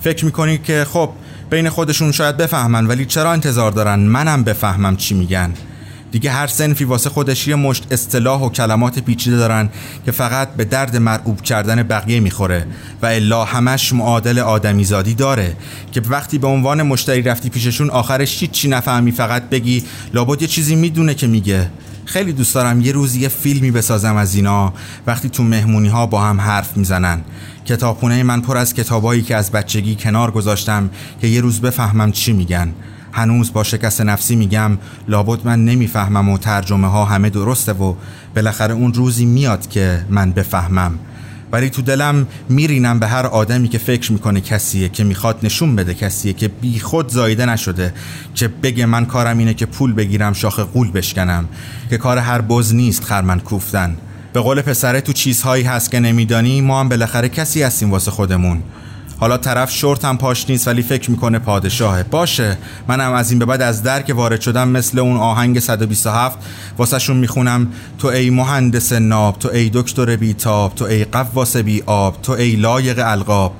[0.00, 1.10] فکر می‌کنی که خب
[1.50, 5.52] بین خودشون شاید بفهمن ولی چرا انتظار دارن؟ منم بفهمم چی میگن.
[6.14, 9.68] دیگه هر سنفی واسه خودش یه مشت اصطلاح و کلمات پیچیده دارن
[10.04, 12.66] که فقط به درد مرعوب کردن بقیه می‌خوره
[13.02, 15.56] و الا همش معادل آدمیزادی داره
[15.92, 20.76] که وقتی به عنوان مشتری رفتی پیششون آخرش چی نفهمی فقط بگی لابد یه چیزی
[20.76, 21.70] می‌دونه که میگه.
[22.04, 24.72] خیلی دوست دارم یه روزی یه فیلمی بسازم از اینا.
[25.06, 27.20] وقتی تو مهمونی ها با هم حرف می‌زنن.
[27.66, 30.90] کتابخونه من پر از کتابایی که از بچگی کنار گذاشتم
[31.20, 32.72] که یه روز بفهمم چی میگن.
[33.14, 37.94] هنوز با شکست نفسی میگم لابد من نمی‌فهمم و ترجمه ها همه درسته و
[38.34, 40.98] بالاخره اون روزی میاد که من بفهمم.
[41.52, 45.94] ولی تو دلم میرینم به هر آدمی که فکر می‌کنه کسیه که می‌خواد نشون بده
[45.94, 47.94] کسیه که بی خود زایده نشده
[48.34, 51.48] که بگه من کارم اینه که پول بگیرم شاخ قول بشکنم
[51.90, 53.96] که کار هر بز نیست خرمن کوفتن.
[54.32, 58.62] به قول پسره تو چیزهایی هست که نمیدانی ما هم بالاخره کسی هستیم واسه خودمون.
[59.18, 62.02] حالا طرف شورت هم پاش نیست ولی فکر می‌کنه پادشاهه.
[62.02, 62.58] باشه
[62.88, 66.38] منم از این به بعد از در که وارد شدم مثل اون آهنگ 127
[66.78, 71.82] واسه شون می‌خونم تو ای مهندس ناب تو ای دکتر بیتاب تو ای قواس بی
[71.86, 73.54] آب تو ای لایق القاب.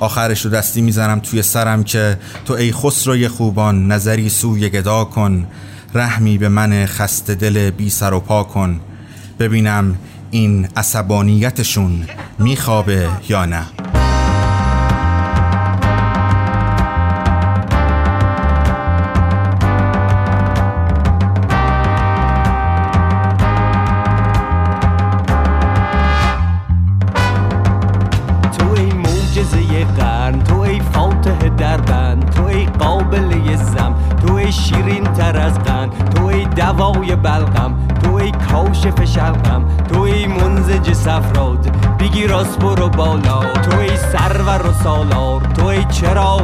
[0.00, 5.46] آخرش رو دستی می‌زنم توی سرم که تو ای خسروی خوبان نظری سوی گدا کن.
[5.94, 8.80] رحمی به من خسته دل بی سر و پا کن.
[9.38, 9.94] ببینم
[10.30, 12.06] این عصبانیتشون
[12.38, 13.66] میخوابه یا نه.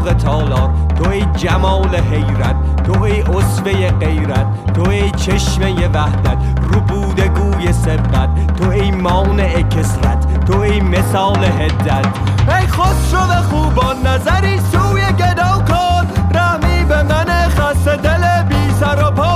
[0.06, 6.38] چراغ تالار توی جمال حیرت توی اصفه غیرت توی چشمه وحدت
[6.72, 12.06] رو بوده گوی سبقت توی مانع کسرت توی مثال هدت
[12.48, 19.10] ای خسرو خوبان نظری سوی گدا کن رحمی به من خسته دل بی سر و
[19.10, 19.35] پا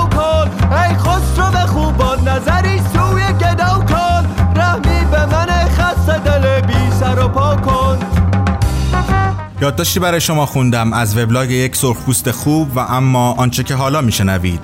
[9.61, 14.59] یادداشتی برای شما خوندم از وبلاگ یک سرخپوست خوب و اما آنچه که حالا میشنوید.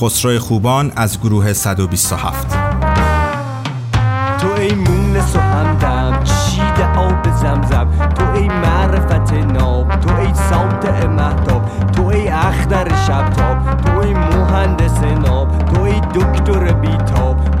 [0.00, 2.48] خسرو خوبان از گروه 127
[4.40, 7.88] تو ای مونس و همدم شید آب زمزم.
[8.14, 15.02] تو ای معرفت ناب تو ای ساطع محتاب تو ای اختر شبتاب تو ای مهندس
[15.02, 15.58] ناب.
[15.58, 17.52] تو ای دکتر بیتاب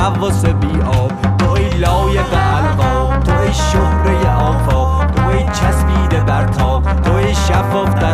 [0.00, 3.99] قواس بی آب توی لایق القاب توی شهره آفاق
[7.60, 8.09] توی شفاف در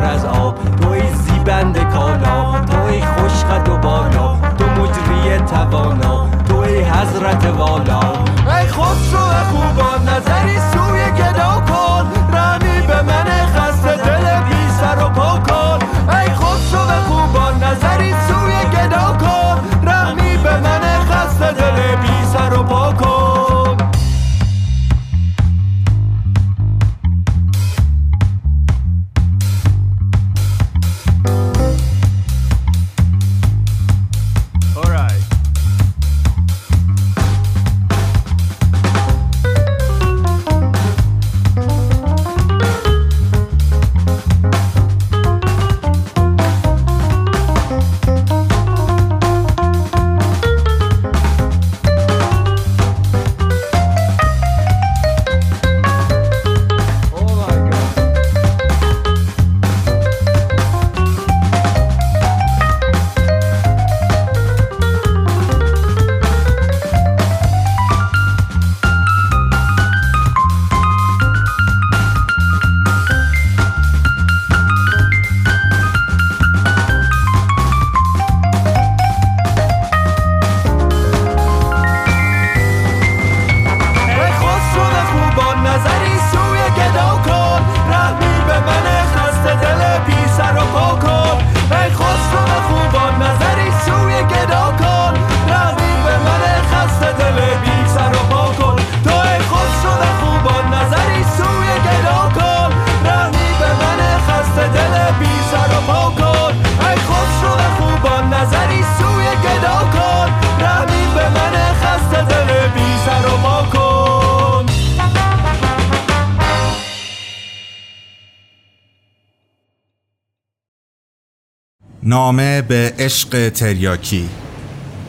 [122.09, 124.29] نامه به عشق تریاکی.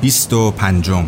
[0.02, 1.06] بیست و پنجم.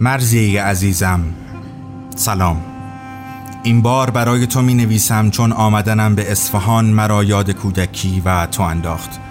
[0.00, 1.24] مرزی عزیزم
[2.16, 2.64] سلام.
[3.62, 8.62] این بار برای تو می نویسم چون آمدنم به اصفهان مرا یاد کودکی و تو
[8.62, 9.21] انداخت.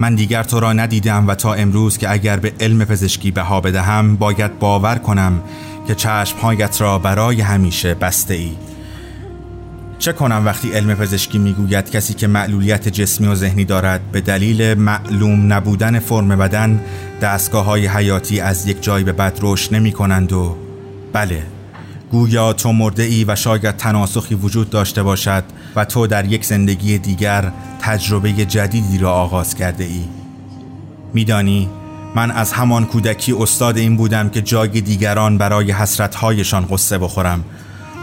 [0.00, 4.16] من دیگر تو را ندیدم و تا امروز که اگر به علم پزشکی بها بدهم
[4.16, 5.42] باید باور کنم
[5.88, 8.52] که چشمهایت را برای همیشه بسته ای
[9.98, 14.74] چه کنم وقتی علم پزشکی می‌گوید کسی که معلولیت جسمی و ذهنی دارد به دلیل
[14.74, 16.80] معلوم نبودن فرم بدن
[17.22, 20.56] دستگاه های حیاتی از یک جای به بعد رشد نمی کنند و
[21.12, 21.55] بله.
[22.10, 25.44] گویا تو مرده ای و شاید تناسخی وجود داشته باشد
[25.76, 30.04] و تو در یک زندگی دیگر تجربه جدیدی را آغاز کرده ای.
[31.14, 31.68] میدانی
[32.14, 37.44] من از همان کودکی استاد این بودم که جای دیگران برای حسرتهایشان قصه بخورم.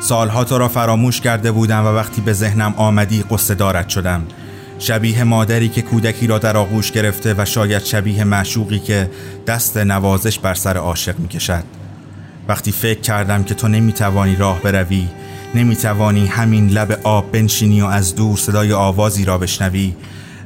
[0.01, 4.23] سالها تو را فراموش کرده بودم و وقتی به ذهنم آمدی قصه دارد شدم.
[4.79, 9.09] شبیه مادری که کودکی را در آغوش گرفته و شاید شبیه معشوقی که
[9.47, 11.82] دست نوازش بر سر عاشق می کشد
[12.47, 15.07] وقتی فکر کردم که تو نمی‌توانی راه بروی
[15.55, 19.95] نمی‌توانی همین لب آب بنشینی و از دور صدای آوازی را بشنوی.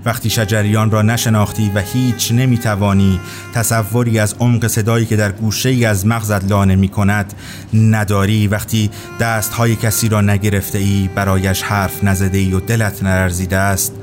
[0.06, 3.20] وقتی شجریان را نشناختی و هیچ نمی‌توانی
[3.54, 7.34] تصوری از عمق صدایی که در گوشه ای از مغزت لانه می کند
[7.74, 8.90] نداری وقتی
[9.20, 13.94] دست های کسی را نگرفته ای برایش حرف نزده ای و دلت نرزیده است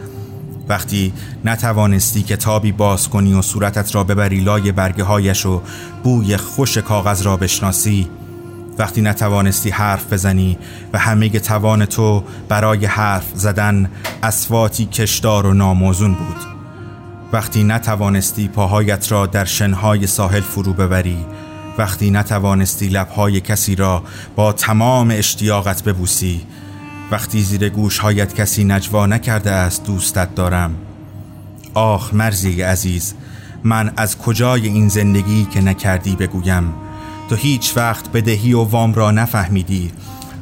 [0.69, 1.13] وقتی
[1.45, 5.63] نتوانستی کتابی باز کنی و صورتت را ببری لای برگه هایش و
[6.03, 8.09] بوی خوش کاغذ را بشناسی
[8.79, 10.59] وقتی نتوانستی حرف بزنی
[10.93, 13.91] و همه توان تو برای حرف زدن
[14.23, 16.55] اسواتی کشدار و ناموزون بود.
[17.33, 21.27] وقتی نتوانستی پاهایت را در شنهای ساحل فرو ببری
[21.79, 24.03] وقتی نتوانستی لبهای کسی را
[24.37, 26.41] با تمام اشتیاقت ببوسی
[27.11, 30.75] وقتی زیر گوشهایت کسی نجوا نکرده است دوستت دارم.
[31.75, 33.15] آخ مرزی عزیز
[33.65, 36.75] من از کجای این زندگی که نکردی بگویم؟
[37.31, 39.93] تو هیچ وقت بدهی و وام را نفهمیدی.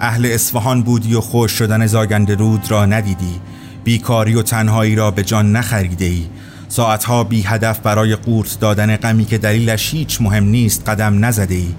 [0.00, 3.40] اهل اصفهان بودی و خوش شدن زاگنده رود را ندیدی.
[3.84, 6.26] بیکاری و تنهایی را به جان نخریده ای
[6.68, 11.74] ساعتها بی هدف برای قورت دادن غمی که دلیلش هیچ مهم نیست قدم نزده ای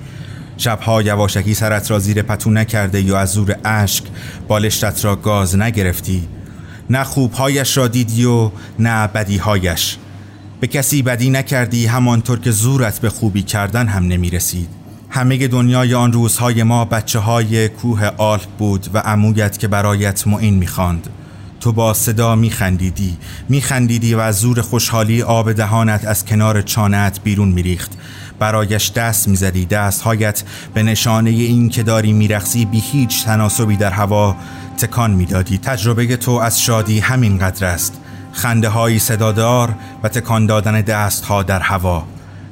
[0.58, 4.04] شبها یواشکی سرت را زیر پتو نکرده یا از زور اشک
[4.48, 6.28] بالشتت را گاز نگرفتی.
[6.90, 9.98] نه خوبهایش را دیدی و نه بدیهایش.
[10.60, 14.70] به کسی بدی نکردی همانطور که زورت به خوبی کردن هم نمی رسید
[15.10, 20.54] همه دنیای آن روزهای ما بچه های کوه آلپ بود و عمویت که برایت معین
[20.54, 21.10] می‌خواند.
[21.64, 23.18] تو با صدا میخندیدی
[23.50, 27.92] میخندیدی و از زور خوشحالی آب دهانت از کنار چانت بیرون میریخت.
[28.40, 30.44] برایش دست می‌زدی دستهایت
[30.74, 34.36] به نشانه این که داری میرخصی بی هیچ تناسبی در هوا
[34.78, 35.58] تکان می‌دادی.
[35.58, 38.02] تجربه تو از شادی همین قدر است.
[38.34, 42.04] خنده های صدادار و تکان دادن دست ها در هوا.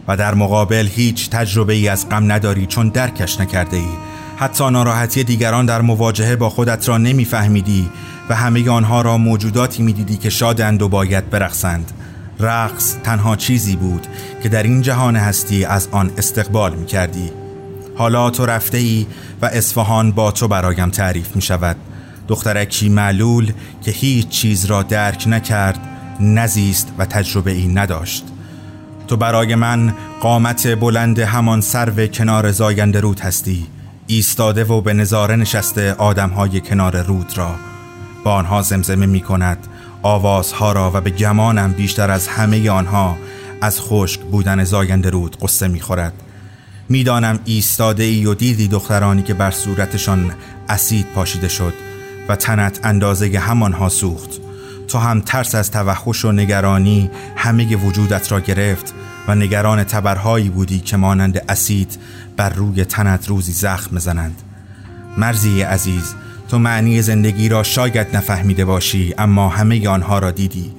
[0.08, 4.11] و در مقابل هیچ تجربه ای از غم نداری چون درکش نکرده ای
[4.42, 7.90] حتی ناراحتی دیگران در مواجهه با خودت را نمیفهمیدی
[8.30, 11.92] و همه آنها را موجوداتی می‌دیدی که شادند و باید برقصند.
[12.40, 14.08] رقص تنها چیزی بود
[14.44, 17.32] که در این جهان هستی از آن استقبال می کردی
[17.96, 19.08] حالا تو رفته ای
[19.42, 21.76] و اصفهان با تو برایم تعریف می شود
[22.28, 25.80] دخترکی معلول که هیچ چیز را درک نکرد
[26.20, 28.26] نزیست و تجربه ای نداشت.
[29.08, 33.68] تو برای من قامت بلند همان سرو کنار زاینده رود هستی.
[34.12, 37.56] ایستاده و به نظاره نشسته آدمهای کنار رود را.
[38.24, 39.68] با آنها زمزمه می کند
[40.02, 43.18] آوازها را و به گمانم بیشتر از همه آنها
[43.62, 46.14] از خشک بودن زاینده رود قصه می خورد.
[46.90, 50.32] می‌دانم ایستاده ای و دیدی دخترانی که بر صورتشان
[50.70, 51.74] اسید پاشیده شد
[52.30, 54.30] و تنت اندازه همانها سوخت.
[54.88, 58.94] تو هم ترس از توخش و نگرانی همه وجودت را گرفت
[59.28, 61.98] و نگران تبرهایی بودی که مانند اسید
[62.42, 64.42] بر روی تنت روزی زخم بزنند.
[65.18, 66.16] مرزی عزیز
[66.50, 70.72] تو معنی زندگی را شاید نفهمیده باشی اما همه آنها را دیدی.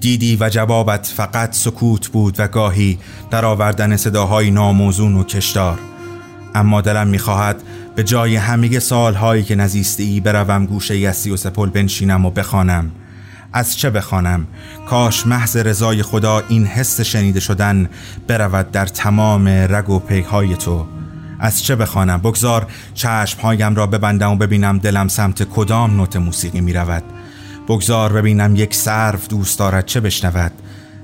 [0.00, 2.98] دیدی و جوابت فقط سکوت بود و گاهی
[3.30, 5.78] در آوردن صداهای ناموزون و کشدار.
[6.54, 7.62] اما دلم می‌خواهد
[7.94, 12.90] به جای همه سالهایی که نزیسته ای بروم گوشه یسی و سپل بنشینم و بخوانم.
[13.52, 14.46] از چه بخوانم؟
[14.88, 17.88] کاش محض رضای خدا این حس شنیده شدن
[18.28, 20.86] برود در تمام رگ و پیهای تو.
[21.42, 26.72] از چه بخوانم؟ بگذار چشمهایم را ببندم و ببینم دلم سمت کدام نوت موسیقی می
[26.72, 27.04] رود
[27.68, 30.52] بگذار ببینم یک سرو دوست دارد چه بشنود.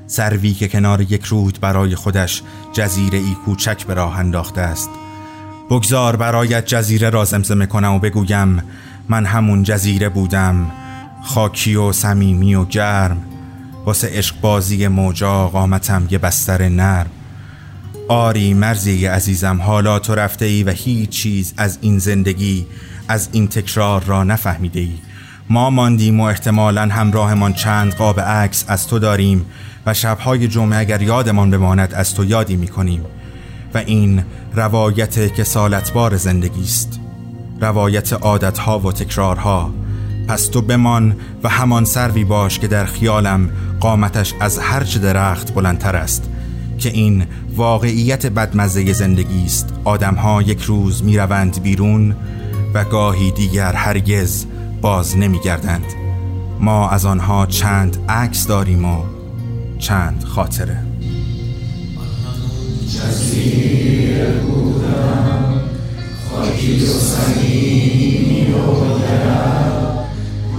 [0.06, 4.90] سروی که کنار یک رود برای خودش جزیره ای کوچک به راه انداخته است.
[5.70, 8.62] بگذار برایت جزیره را زمزمه کنم و بگویم
[9.08, 10.70] من همون جزیره بودم.
[11.22, 13.22] خاکی و صمیمی و گرم.
[13.84, 17.10] واسه عشق بازی موجا قامتم یه بستر نرم.
[18.08, 22.66] آری مرزی عزیزم حالا تو رفته ای و هیچ چیز از این زندگی
[23.08, 24.92] از این تکرار را نفهمیده ای
[25.50, 29.46] ما ماندیم و احتمالا همراهمان چند قاب عکس از تو داریم
[29.86, 33.04] و شبهای جمعه اگر یادمان بماند از تو یادی می‌کنیم.
[33.74, 34.22] و این
[34.54, 37.00] روایت که سالتبار زندگی است.
[37.60, 39.74] روایت عادتها و تکرارها.
[40.28, 43.50] پس تو بمان و همان سروی باش که در خیالم
[43.80, 46.30] قامتش از هر چه درخت بلندتر است.
[46.78, 47.26] که این
[47.56, 49.72] واقعیت بدمزه زندگی است.
[49.84, 52.16] آدمها یک روز می‌روند بیرون
[52.74, 54.46] و گاهی دیگر هرگز
[54.80, 55.84] باز نمیگردند.
[56.60, 59.02] ما از آنها چند عکس داریم و
[59.78, 60.84] چند خاطره.
[62.88, 65.60] جزیره بودم
[66.30, 66.98] خاکی و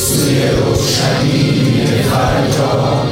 [0.01, 1.61] سوی روشنی
[2.11, 3.05] منو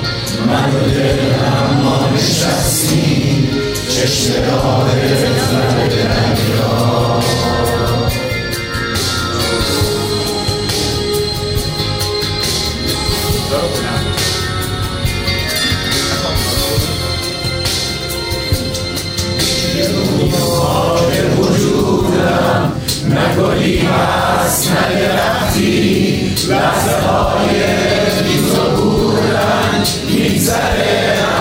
[0.47, 1.19] من و دل
[1.63, 3.49] اما نشستیم
[3.89, 4.33] چشم
[4.63, 7.21] عارف نبودن را
[21.39, 22.73] وجودم
[23.09, 26.08] نه گلی هست نه درختی
[26.49, 27.69] Ślad swoje,
[28.25, 31.38] nic oburać, nic arena.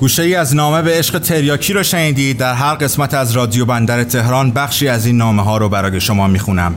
[0.00, 2.38] گوشه ای از نامه به عشق تریاکی رو شنیدید.
[2.38, 6.26] در هر قسمت از رادیو بندر تهران بخشی از این نامه ها رو برای شما
[6.26, 6.74] می‌خونم.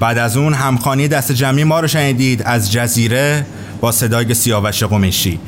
[0.00, 2.42] بعد از اون همخانی دست جمعی ما رو شنیدید.
[2.42, 3.46] از جزیره
[3.80, 5.38] با صدای سیاوش قمیشی.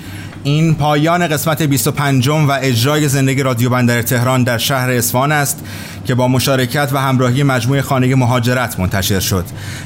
[0.42, 5.64] این پایان قسمت 25 و اجرای زندگی رادیو بندر تهران در شهر اصفهان است
[6.06, 9.44] که با مشارکت و همراهی مجموعه خانه مهاجرت منتشر شد.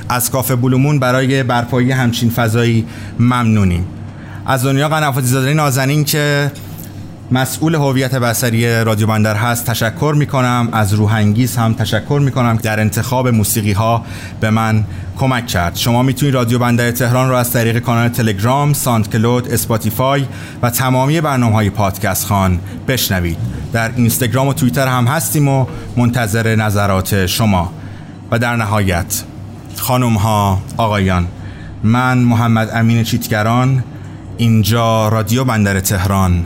[0.09, 2.87] از کافه بلومون برای برپایی همچین فضایی
[3.19, 3.87] ممنونیم.
[4.47, 6.51] از دنیا قنفاتی زاده نازنین که
[7.31, 9.67] مسئول هویت بصری رادیو بندر هست.
[9.67, 14.05] تشکر می کنم از روحانگیز هم تشکر می کنم در انتخاب موسیقی ها
[14.41, 14.85] به من
[15.19, 15.77] کمک کرد.
[15.77, 20.27] شما می‌تونید رادیو بندر تهران رو از طریق کانال تلگرام، SoundCloud، Spotify
[20.63, 22.59] و تمامی برنامه های پادکست خوان
[22.89, 23.39] بشنوید.
[23.73, 25.67] در اینستاگرام و توییتر هم هستیم و
[25.97, 27.73] منتظر نظرات شما.
[28.31, 29.23] و در نهایت
[29.77, 31.27] خانم ها آقایان
[31.83, 33.85] من محمد امین چیتگران
[34.37, 36.45] اینجا رادیو بندر تهران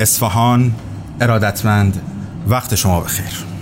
[0.00, 0.72] اصفهان
[1.20, 2.00] ارادتمند.
[2.48, 3.53] وقت شما بخیر.